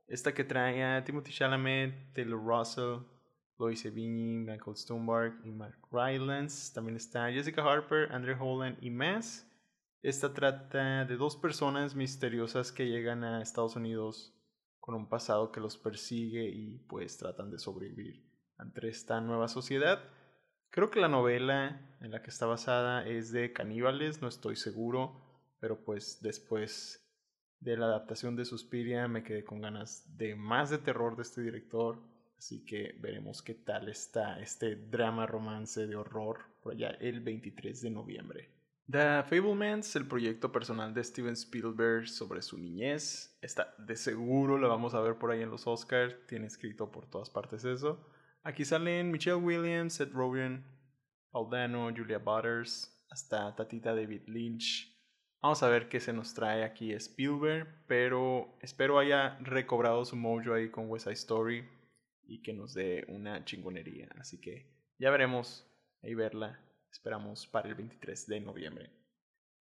Esta 0.08 0.34
que 0.34 0.44
trae 0.44 0.84
a 0.84 1.04
Timothy 1.04 1.32
Chalamet, 1.32 2.14
Taylor 2.14 2.40
Russell, 2.40 3.00
Lois 3.58 3.82
Sevigny, 3.82 4.38
Michael 4.38 4.78
Stumberg 4.78 5.34
y 5.44 5.52
Mark 5.52 5.80
Rylance. 5.92 6.74
También 6.74 6.96
está 6.96 7.32
Jessica 7.32 7.64
Harper, 7.64 8.12
Andrew 8.12 8.38
Holland 8.40 8.78
y 8.82 8.92
más. 8.92 9.52
Esta 10.02 10.34
trata 10.34 11.04
de 11.06 11.18
dos 11.18 11.36
personas 11.36 11.96
misteriosas 11.96 12.72
que 12.72 12.88
llegan 12.88 13.24
a 13.24 13.42
Estados 13.42 13.76
Unidos 13.76 14.34
con 14.80 14.94
un 14.94 15.10
pasado 15.10 15.52
que 15.52 15.60
los 15.60 15.78
persigue 15.78 16.48
y 16.48 16.78
pues 16.88 17.18
tratan 17.18 17.50
de 17.50 17.58
sobrevivir 17.58 18.35
ante 18.58 18.88
esta 18.88 19.22
nueva 19.22 19.48
sociedad. 19.48 20.00
Creo 20.70 20.92
que 20.92 21.00
la 21.00 21.08
novela 21.08 21.98
en 22.02 22.12
la 22.12 22.22
que 22.22 22.30
está 22.30 22.46
basada 22.46 23.08
es 23.08 23.32
de 23.32 23.54
caníbales, 23.54 24.22
no 24.22 24.28
estoy 24.28 24.56
seguro, 24.56 25.22
pero 25.60 25.84
pues 25.84 26.20
después 26.22 27.02
de 27.60 27.78
la 27.78 27.86
adaptación 27.86 28.36
de 28.36 28.46
Suspiria 28.46 29.08
me 29.08 29.24
quedé 29.24 29.44
con 29.44 29.62
ganas 29.62 30.18
de 30.18 30.36
más 30.36 30.70
de 30.70 30.78
terror 30.78 31.16
de 31.16 31.24
este 31.24 31.42
director, 31.42 32.00
así 32.38 32.66
que 32.66 32.96
veremos 33.00 33.42
qué 33.42 33.56
tal 33.56 33.90
está 33.90 34.40
este 34.40 34.76
drama 34.76 35.26
romance 35.26 35.88
de 35.88 35.96
horror 35.96 36.40
por 36.62 36.74
allá 36.74 36.90
el 37.00 37.22
23 37.22 37.82
de 37.82 37.90
noviembre. 37.90 38.50
The 38.88 39.24
Fablemans, 39.24 39.96
el 39.96 40.08
proyecto 40.08 40.52
personal 40.52 40.94
de 40.94 41.04
Steven 41.04 41.34
Spielberg 41.34 42.08
sobre 42.08 42.44
su 42.44 42.60
niñez, 42.60 43.36
está 43.42 43.74
de 43.80 43.96
seguro, 43.96 44.60
la 44.60 44.68
vamos 44.68 44.94
a 44.94 45.00
ver 45.00 45.18
por 45.18 45.32
ahí 45.32 45.42
en 45.42 45.50
los 45.50 45.66
Oscars, 45.66 46.16
tiene 46.28 46.46
escrito 46.46 46.92
por 46.92 47.08
todas 47.08 47.32
partes 47.32 47.66
eso. 47.66 48.06
Aquí 48.46 48.64
salen 48.64 49.10
Michelle 49.10 49.38
Williams, 49.38 49.96
Seth 49.96 50.14
Rogen, 50.14 50.64
Paul 51.32 51.50
Dano, 51.50 51.92
Julia 51.92 52.20
Butters, 52.20 52.96
hasta 53.10 53.56
Tatita 53.56 53.96
David 53.96 54.28
Lynch. 54.28 54.96
Vamos 55.42 55.64
a 55.64 55.68
ver 55.68 55.90
qué 55.90 56.00
se 56.00 56.14
nos 56.14 56.32
trae 56.36 56.64
aquí 56.64 56.94
Spielberg, 56.94 57.68
pero 57.88 58.56
espero 58.62 59.00
haya 59.00 59.36
recobrado 59.42 60.06
su 60.06 60.16
mojo 60.16 60.54
ahí 60.54 60.70
con 60.70 60.88
West 60.92 61.06
Side 61.06 61.14
Story 61.16 61.68
y 62.28 62.44
que 62.44 62.54
nos 62.54 62.76
dé 62.76 63.06
una 63.08 63.44
chingonería. 63.44 64.10
Así 64.20 64.40
que 64.40 64.72
ya 65.00 65.10
veremos 65.10 65.66
ahí 66.04 66.14
verla. 66.14 66.60
Esperamos 66.92 67.48
para 67.48 67.68
el 67.68 67.74
23 67.74 68.28
de 68.28 68.40
noviembre. 68.42 69.05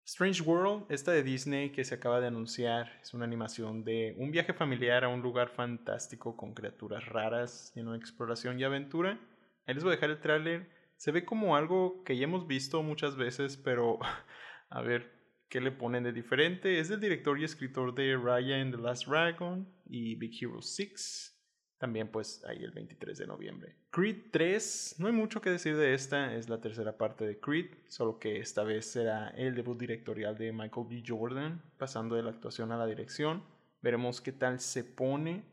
Strange 0.09 0.41
World, 0.41 0.85
esta 0.89 1.11
de 1.11 1.21
Disney 1.21 1.69
que 1.69 1.83
se 1.83 1.93
acaba 1.93 2.19
de 2.19 2.25
anunciar, 2.25 2.99
es 2.99 3.13
una 3.13 3.25
animación 3.25 3.83
de 3.83 4.15
un 4.17 4.31
viaje 4.31 4.53
familiar 4.53 5.03
a 5.03 5.07
un 5.07 5.21
lugar 5.21 5.49
fantástico 5.49 6.35
con 6.35 6.55
criaturas 6.55 7.05
raras, 7.05 7.71
lleno 7.75 7.91
de 7.91 7.99
exploración 7.99 8.59
y 8.59 8.63
aventura. 8.63 9.19
Ahí 9.67 9.75
les 9.75 9.83
voy 9.83 9.93
a 9.93 9.95
dejar 9.97 10.09
el 10.09 10.19
tráiler. 10.19 10.67
Se 10.97 11.11
ve 11.11 11.25
como 11.25 11.55
algo 11.55 12.03
que 12.03 12.17
ya 12.17 12.23
hemos 12.23 12.47
visto 12.47 12.81
muchas 12.81 13.17
veces, 13.17 13.55
pero 13.55 13.99
a 14.71 14.81
ver 14.81 15.11
qué 15.47 15.61
le 15.61 15.71
ponen 15.71 16.03
de 16.03 16.11
diferente. 16.11 16.79
Es 16.79 16.89
del 16.89 17.01
director 17.01 17.39
y 17.39 17.43
escritor 17.43 17.93
de 17.93 18.17
Raya 18.17 18.59
and 18.59 18.75
the 18.75 18.81
Last 18.81 19.05
Dragon 19.05 19.71
y 19.85 20.15
Big 20.15 20.43
Hero 20.43 20.63
6. 20.63 21.38
También 21.79 22.09
pues 22.09 22.43
ahí 22.45 22.61
el 22.61 22.71
23 22.71 23.17
de 23.17 23.25
noviembre. 23.25 23.75
Creed 23.89 24.17
3, 24.31 24.97
no 24.99 25.07
hay 25.07 25.13
mucho 25.13 25.39
que 25.39 25.49
decir 25.49 25.77
de 25.77 25.93
esta, 25.93 26.35
es 26.35 26.49
la 26.49 26.59
tercera 26.59 26.97
parte 26.97 27.25
de 27.25 27.39
Creed, 27.39 27.67
solo 27.87 28.19
que 28.19 28.39
esta 28.39 28.63
vez 28.63 28.85
será 28.85 29.29
el 29.29 29.55
debut 29.55 29.79
directorial 29.79 30.37
de 30.37 30.51
Michael 30.51 30.87
B. 30.89 31.01
Jordan, 31.07 31.63
pasando 31.77 32.15
de 32.15 32.23
la 32.23 32.31
actuación 32.31 32.73
a 32.73 32.77
la 32.77 32.85
dirección. 32.85 33.43
Veremos 33.81 34.19
qué 34.19 34.33
tal 34.33 34.59
se 34.59 34.83
pone. 34.83 35.45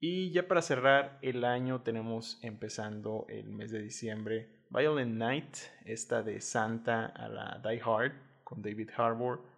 Y 0.00 0.32
ya 0.32 0.48
para 0.48 0.62
cerrar 0.62 1.20
el 1.22 1.44
año 1.44 1.82
tenemos 1.82 2.40
empezando 2.42 3.24
el 3.28 3.52
mes 3.52 3.70
de 3.70 3.80
diciembre 3.80 4.64
Violent 4.70 5.14
Night, 5.14 5.56
esta 5.84 6.24
de 6.24 6.40
Santa 6.40 7.06
a 7.06 7.28
la 7.28 7.62
Die 7.64 7.80
Hard 7.80 8.12
con 8.42 8.62
David 8.62 8.90
Harbour 8.96 9.51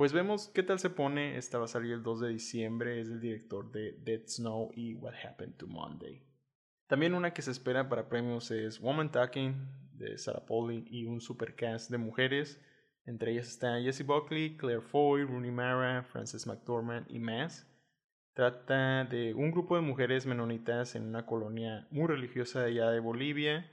pues 0.00 0.14
vemos 0.14 0.48
qué 0.54 0.62
tal 0.62 0.78
se 0.78 0.88
pone. 0.88 1.36
Esta 1.36 1.58
va 1.58 1.66
a 1.66 1.68
salir 1.68 1.92
el 1.92 2.02
2 2.02 2.20
de 2.20 2.28
diciembre. 2.30 3.02
Es 3.02 3.08
el 3.08 3.20
director 3.20 3.70
de 3.70 3.92
Dead 4.02 4.22
Snow 4.26 4.70
y 4.74 4.94
What 4.94 5.12
Happened 5.22 5.58
to 5.58 5.66
Monday. 5.66 6.26
También 6.86 7.12
una 7.12 7.34
que 7.34 7.42
se 7.42 7.50
espera 7.50 7.86
para 7.90 8.08
premios 8.08 8.50
es 8.50 8.80
Woman 8.80 9.12
Talking 9.12 9.56
de 9.92 10.16
Sarah 10.16 10.46
Pauli 10.46 10.86
y 10.88 11.04
un 11.04 11.20
supercast 11.20 11.90
de 11.90 11.98
mujeres. 11.98 12.58
Entre 13.04 13.32
ellas 13.32 13.48
están 13.48 13.82
Jessie 13.82 14.06
Buckley, 14.06 14.56
Claire 14.56 14.80
Foy, 14.80 15.24
Rooney 15.24 15.50
Mara, 15.50 16.02
Frances 16.04 16.46
McDormand 16.46 17.04
y 17.10 17.18
más. 17.18 17.70
Trata 18.32 19.04
de 19.04 19.34
un 19.34 19.50
grupo 19.50 19.76
de 19.76 19.82
mujeres 19.82 20.24
menonitas 20.24 20.94
en 20.94 21.02
una 21.02 21.26
colonia 21.26 21.86
muy 21.90 22.06
religiosa 22.06 22.62
allá 22.62 22.90
de 22.90 23.00
Bolivia, 23.00 23.70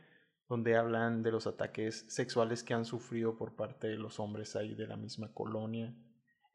donde 0.49 0.75
hablan 0.75 1.23
de 1.23 1.31
los 1.31 1.47
ataques 1.47 2.05
sexuales 2.09 2.63
que 2.63 2.73
han 2.73 2.83
sufrido 2.83 3.37
por 3.37 3.55
parte 3.55 3.87
de 3.87 3.95
los 3.95 4.19
hombres 4.19 4.57
ahí 4.57 4.75
de 4.75 4.87
la 4.87 4.97
misma 4.97 5.31
colonia. 5.33 5.95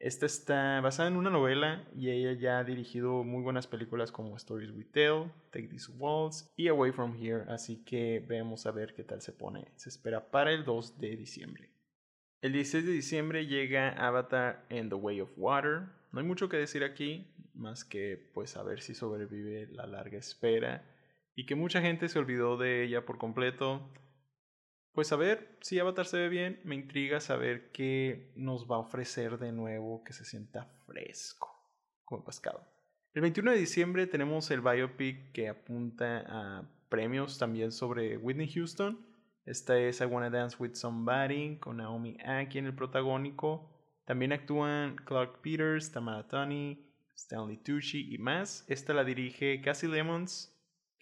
Esta 0.03 0.25
está 0.25 0.81
basada 0.81 1.07
en 1.07 1.15
una 1.15 1.29
novela 1.29 1.87
y 1.95 2.09
ella 2.09 2.33
ya 2.33 2.59
ha 2.59 2.65
dirigido 2.65 3.23
muy 3.23 3.41
buenas 3.41 3.67
películas 3.67 4.11
como 4.11 4.35
Stories 4.35 4.71
We 4.71 4.83
Tell, 4.83 5.31
Take 5.49 5.69
These 5.69 5.93
Walls 5.93 6.51
y 6.57 6.67
Away 6.67 6.91
From 6.91 7.15
Here, 7.15 7.45
así 7.47 7.85
que 7.85 8.19
vemos 8.27 8.65
a 8.65 8.71
ver 8.71 8.95
qué 8.95 9.05
tal 9.05 9.21
se 9.21 9.31
pone. 9.31 9.71
Se 9.77 9.87
espera 9.87 10.29
para 10.29 10.51
el 10.51 10.65
2 10.65 10.99
de 10.99 11.15
diciembre. 11.15 11.69
El 12.41 12.51
16 12.51 12.85
de 12.85 12.91
diciembre 12.91 13.47
llega 13.47 13.91
Avatar 13.91 14.65
and 14.69 14.89
the 14.89 14.95
Way 14.95 15.21
of 15.21 15.31
Water. 15.37 15.83
No 16.11 16.19
hay 16.19 16.25
mucho 16.25 16.49
que 16.49 16.57
decir 16.57 16.83
aquí, 16.83 17.33
más 17.53 17.85
que 17.85 18.29
pues 18.33 18.57
a 18.57 18.63
ver 18.63 18.81
si 18.81 18.95
sobrevive 18.95 19.67
la 19.67 19.87
larga 19.87 20.17
espera 20.17 20.83
y 21.33 21.45
que 21.45 21.55
mucha 21.55 21.81
gente 21.81 22.09
se 22.09 22.19
olvidó 22.19 22.57
de 22.57 22.83
ella 22.83 23.05
por 23.05 23.17
completo. 23.17 23.89
Pues 24.93 25.11
a 25.11 25.15
ver 25.15 25.57
si 25.61 25.79
Avatar 25.79 26.05
se 26.05 26.17
ve 26.17 26.29
bien, 26.29 26.59
me 26.63 26.75
intriga 26.75 27.19
saber 27.19 27.71
qué 27.71 28.31
nos 28.35 28.69
va 28.69 28.75
a 28.75 28.79
ofrecer 28.79 29.39
de 29.39 29.51
nuevo 29.51 30.03
que 30.03 30.13
se 30.13 30.23
sienta 30.23 30.65
fresco, 30.85 31.51
como 32.05 32.23
pescado. 32.23 32.63
El 33.15 33.23
21 33.23 33.51
de 33.51 33.57
diciembre 33.57 34.05
tenemos 34.05 34.51
el 34.51 34.61
biopic 34.61 35.31
que 35.31 35.49
apunta 35.49 36.23
a 36.27 36.69
premios 36.89 37.39
también 37.39 37.71
sobre 37.71 38.17
Whitney 38.17 38.47
Houston. 38.53 39.03
Esta 39.47 39.79
es 39.79 39.99
I 39.99 40.05
Wanna 40.05 40.29
Dance 40.29 40.57
with 40.59 40.75
Somebody 40.75 41.57
con 41.57 41.77
Naomi 41.77 42.15
Aki 42.23 42.59
en 42.59 42.67
el 42.67 42.75
protagónico. 42.75 43.71
También 44.05 44.31
actúan 44.31 44.95
Clark 44.97 45.41
Peters, 45.41 45.91
Tamara 45.91 46.27
Tunney, 46.27 46.87
Stanley 47.15 47.57
Tucci 47.57 48.13
y 48.13 48.19
más. 48.19 48.63
Esta 48.67 48.93
la 48.93 49.03
dirige 49.03 49.59
Cassie 49.61 49.89
Lemons, 49.89 50.52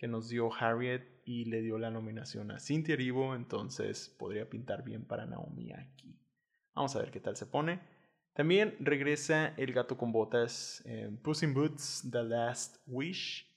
que 0.02 0.08
nos 0.08 0.30
dio 0.30 0.52
Harriet 0.52 1.22
y 1.26 1.46
le 1.46 1.62
dio 1.62 1.78
la 1.78 1.92
nominación 1.92 2.50
a 2.50 2.60
Cynthia 2.60 2.94
Erivo, 2.94 3.36
entonces 3.36 4.10
podría 4.10 4.50
pintar 4.50 4.84
bien 4.84 5.06
para 5.06 5.28
Naomi 5.28 5.72
aquí. 5.74 6.20
Vamos 6.74 6.96
a 6.96 7.00
ver 7.00 7.12
qué 7.12 7.20
tal 7.20 7.36
se 7.38 7.46
pone. 7.46 7.80
También 8.34 8.76
regresa 8.80 9.54
El 9.58 9.74
gato 9.74 10.00
con 10.00 10.12
botas, 10.12 10.84
Puss 11.22 11.44
in 11.44 11.54
Boots, 11.54 12.10
The 12.12 12.24
Last 12.24 12.78
Wish. 12.88 13.48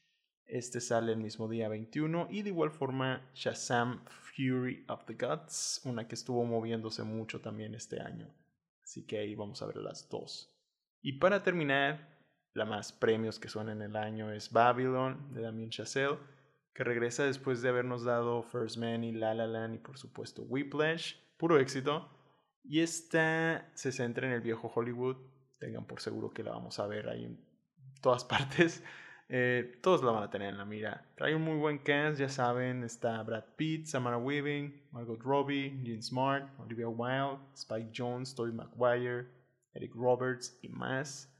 Este 0.44 0.82
sale 0.82 1.12
el 1.12 1.18
mismo 1.18 1.48
día 1.48 1.70
21 1.70 2.28
y 2.30 2.42
de 2.42 2.50
igual 2.50 2.70
forma 2.70 3.26
Shazam 3.32 4.04
Fury 4.04 4.84
of 4.88 5.06
the 5.06 5.14
Gods, 5.14 5.80
una 5.86 6.06
que 6.06 6.14
estuvo 6.14 6.44
moviéndose 6.44 7.04
mucho 7.04 7.40
también 7.40 7.74
este 7.74 8.02
año. 8.02 8.28
Así 8.82 9.06
que 9.06 9.18
ahí 9.18 9.34
vamos 9.34 9.62
a 9.62 9.66
ver 9.66 9.76
las 9.76 10.10
dos. 10.10 10.54
Y 11.00 11.14
para 11.14 11.42
terminar, 11.42 12.13
la 12.54 12.64
más 12.64 12.92
premios 12.92 13.38
que 13.38 13.48
suena 13.48 13.72
en 13.72 13.82
el 13.82 13.96
año 13.96 14.32
es 14.32 14.50
Babylon 14.50 15.32
de 15.34 15.42
Damien 15.42 15.70
Chazelle 15.70 16.18
que 16.74 16.82
regresa 16.82 17.24
después 17.24 17.62
de 17.62 17.68
habernos 17.68 18.04
dado 18.04 18.42
First 18.42 18.78
Man 18.78 19.04
y 19.04 19.12
La 19.12 19.32
La 19.32 19.46
Land 19.46 19.76
y 19.76 19.78
por 19.78 19.96
supuesto 19.96 20.42
Whiplash, 20.42 21.14
puro 21.36 21.58
éxito. 21.58 22.10
Y 22.64 22.80
esta 22.80 23.70
se 23.74 23.92
centra 23.92 24.26
en 24.26 24.32
el 24.32 24.40
viejo 24.40 24.72
Hollywood, 24.74 25.16
tengan 25.58 25.86
por 25.86 26.00
seguro 26.00 26.32
que 26.32 26.42
la 26.42 26.50
vamos 26.50 26.78
a 26.80 26.86
ver 26.86 27.08
ahí 27.08 27.24
en 27.24 27.40
todas 28.00 28.24
partes. 28.24 28.82
Eh, 29.28 29.78
todos 29.82 30.02
la 30.02 30.10
van 30.10 30.24
a 30.24 30.30
tener 30.30 30.48
en 30.48 30.58
la 30.58 30.64
mira. 30.64 31.06
Trae 31.14 31.34
un 31.34 31.42
muy 31.42 31.56
buen 31.56 31.78
cast, 31.78 32.18
ya 32.18 32.28
saben, 32.28 32.82
está 32.82 33.22
Brad 33.22 33.44
Pitt, 33.56 33.86
Samara 33.86 34.18
Weaving, 34.18 34.88
Margot 34.90 35.20
Robbie, 35.22 35.80
Jean 35.82 36.02
Smart, 36.02 36.48
Olivia 36.58 36.88
Wilde, 36.88 37.38
Spike 37.54 37.92
Jones, 37.96 38.34
Tobey 38.34 38.52
Maguire, 38.52 39.28
Eric 39.74 39.94
Roberts 39.94 40.58
y 40.60 40.68
más. 40.68 41.33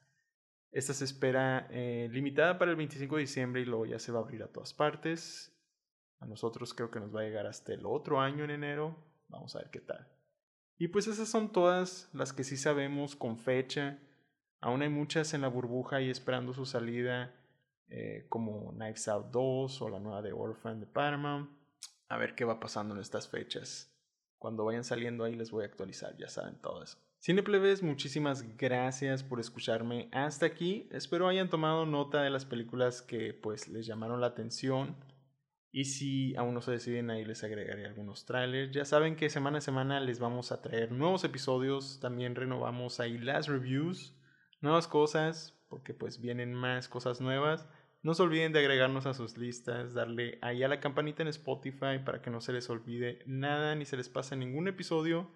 Esta 0.74 0.92
se 0.92 1.04
espera 1.04 1.68
eh, 1.70 2.08
limitada 2.10 2.58
para 2.58 2.72
el 2.72 2.76
25 2.76 3.14
de 3.14 3.20
diciembre 3.20 3.62
y 3.62 3.64
luego 3.64 3.86
ya 3.86 4.00
se 4.00 4.10
va 4.10 4.18
a 4.18 4.22
abrir 4.22 4.42
a 4.42 4.48
todas 4.48 4.74
partes. 4.74 5.56
A 6.18 6.26
nosotros 6.26 6.74
creo 6.74 6.90
que 6.90 6.98
nos 6.98 7.14
va 7.14 7.20
a 7.20 7.22
llegar 7.22 7.46
hasta 7.46 7.72
el 7.72 7.86
otro 7.86 8.20
año 8.20 8.42
en 8.42 8.50
enero. 8.50 8.96
Vamos 9.28 9.54
a 9.54 9.60
ver 9.60 9.70
qué 9.70 9.78
tal. 9.78 10.08
Y 10.76 10.88
pues 10.88 11.06
esas 11.06 11.28
son 11.28 11.52
todas 11.52 12.10
las 12.12 12.32
que 12.32 12.42
sí 12.42 12.56
sabemos 12.56 13.14
con 13.14 13.38
fecha. 13.38 14.00
Aún 14.60 14.82
hay 14.82 14.88
muchas 14.88 15.32
en 15.32 15.42
la 15.42 15.48
burbuja 15.48 16.00
y 16.00 16.10
esperando 16.10 16.52
su 16.52 16.66
salida, 16.66 17.32
eh, 17.86 18.26
como 18.28 18.72
Knives 18.72 19.06
Out 19.06 19.26
2 19.30 19.80
o 19.80 19.88
la 19.88 20.00
nueva 20.00 20.22
de 20.22 20.32
Orphan 20.32 20.80
de 20.80 20.86
Paramount. 20.86 21.50
A 22.08 22.16
ver 22.16 22.34
qué 22.34 22.44
va 22.44 22.58
pasando 22.58 22.96
en 22.96 23.00
estas 23.00 23.28
fechas. 23.28 23.96
Cuando 24.38 24.64
vayan 24.64 24.82
saliendo 24.82 25.22
ahí 25.22 25.36
les 25.36 25.52
voy 25.52 25.62
a 25.62 25.66
actualizar, 25.66 26.16
ya 26.16 26.28
saben 26.28 26.60
todo 26.60 26.82
eso. 26.82 26.98
Cineplebes, 27.24 27.82
muchísimas 27.82 28.54
gracias 28.58 29.22
por 29.22 29.40
escucharme 29.40 30.10
hasta 30.12 30.44
aquí. 30.44 30.86
Espero 30.90 31.26
hayan 31.26 31.48
tomado 31.48 31.86
nota 31.86 32.20
de 32.20 32.28
las 32.28 32.44
películas 32.44 33.00
que 33.00 33.32
pues 33.32 33.66
les 33.68 33.86
llamaron 33.86 34.20
la 34.20 34.26
atención. 34.26 34.94
Y 35.72 35.86
si 35.86 36.36
aún 36.36 36.52
no 36.52 36.60
se 36.60 36.72
deciden, 36.72 37.08
ahí 37.08 37.24
les 37.24 37.42
agregaré 37.42 37.86
algunos 37.86 38.26
trailers. 38.26 38.72
Ya 38.72 38.84
saben 38.84 39.16
que 39.16 39.30
semana 39.30 39.56
a 39.56 39.62
semana 39.62 40.00
les 40.00 40.18
vamos 40.18 40.52
a 40.52 40.60
traer 40.60 40.92
nuevos 40.92 41.24
episodios. 41.24 41.98
También 41.98 42.34
renovamos 42.34 43.00
ahí 43.00 43.16
las 43.16 43.48
reviews, 43.48 44.14
nuevas 44.60 44.86
cosas, 44.86 45.58
porque 45.70 45.94
pues 45.94 46.20
vienen 46.20 46.52
más 46.52 46.90
cosas 46.90 47.22
nuevas. 47.22 47.66
No 48.02 48.12
se 48.12 48.22
olviden 48.22 48.52
de 48.52 48.58
agregarnos 48.58 49.06
a 49.06 49.14
sus 49.14 49.38
listas, 49.38 49.94
darle 49.94 50.38
ahí 50.42 50.62
a 50.62 50.68
la 50.68 50.78
campanita 50.78 51.22
en 51.22 51.28
Spotify 51.28 52.00
para 52.04 52.20
que 52.20 52.28
no 52.28 52.42
se 52.42 52.52
les 52.52 52.68
olvide 52.68 53.20
nada 53.24 53.74
ni 53.76 53.86
se 53.86 53.96
les 53.96 54.10
pase 54.10 54.36
ningún 54.36 54.68
episodio. 54.68 55.30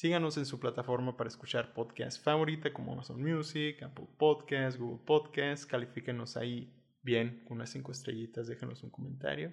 Síganos 0.00 0.38
en 0.38 0.46
su 0.46 0.58
plataforma 0.58 1.14
para 1.14 1.28
escuchar 1.28 1.74
podcast 1.74 2.24
favorita 2.24 2.72
como 2.72 2.94
Amazon 2.94 3.22
Music, 3.22 3.82
Apple 3.82 4.06
Podcasts, 4.16 4.80
Google 4.80 5.04
Podcasts. 5.04 5.66
Califíquenos 5.66 6.38
ahí 6.38 6.72
bien 7.02 7.44
con 7.44 7.58
unas 7.58 7.68
5 7.68 7.92
estrellitas, 7.92 8.46
déjenos 8.46 8.82
un 8.82 8.88
comentario. 8.88 9.52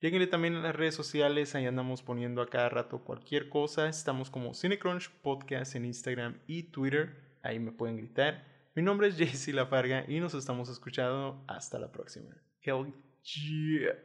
Lléguenle 0.00 0.26
también 0.26 0.54
a 0.56 0.60
las 0.60 0.76
redes 0.76 0.94
sociales, 0.94 1.54
ahí 1.54 1.64
andamos 1.64 2.02
poniendo 2.02 2.42
a 2.42 2.50
cada 2.50 2.68
rato 2.68 3.04
cualquier 3.04 3.48
cosa. 3.48 3.88
Estamos 3.88 4.28
como 4.28 4.52
Cinecrunch 4.52 5.08
Podcast 5.22 5.74
en 5.76 5.86
Instagram 5.86 6.42
y 6.46 6.64
Twitter, 6.64 7.38
ahí 7.42 7.58
me 7.58 7.72
pueden 7.72 7.96
gritar. 7.96 8.44
Mi 8.74 8.82
nombre 8.82 9.08
es 9.08 9.16
Jesse 9.16 9.54
Lafarga 9.54 10.04
y 10.06 10.20
nos 10.20 10.34
estamos 10.34 10.68
escuchando. 10.68 11.42
Hasta 11.48 11.78
la 11.78 11.90
próxima. 11.90 12.36
Hell 12.60 12.92
yeah. 13.22 13.96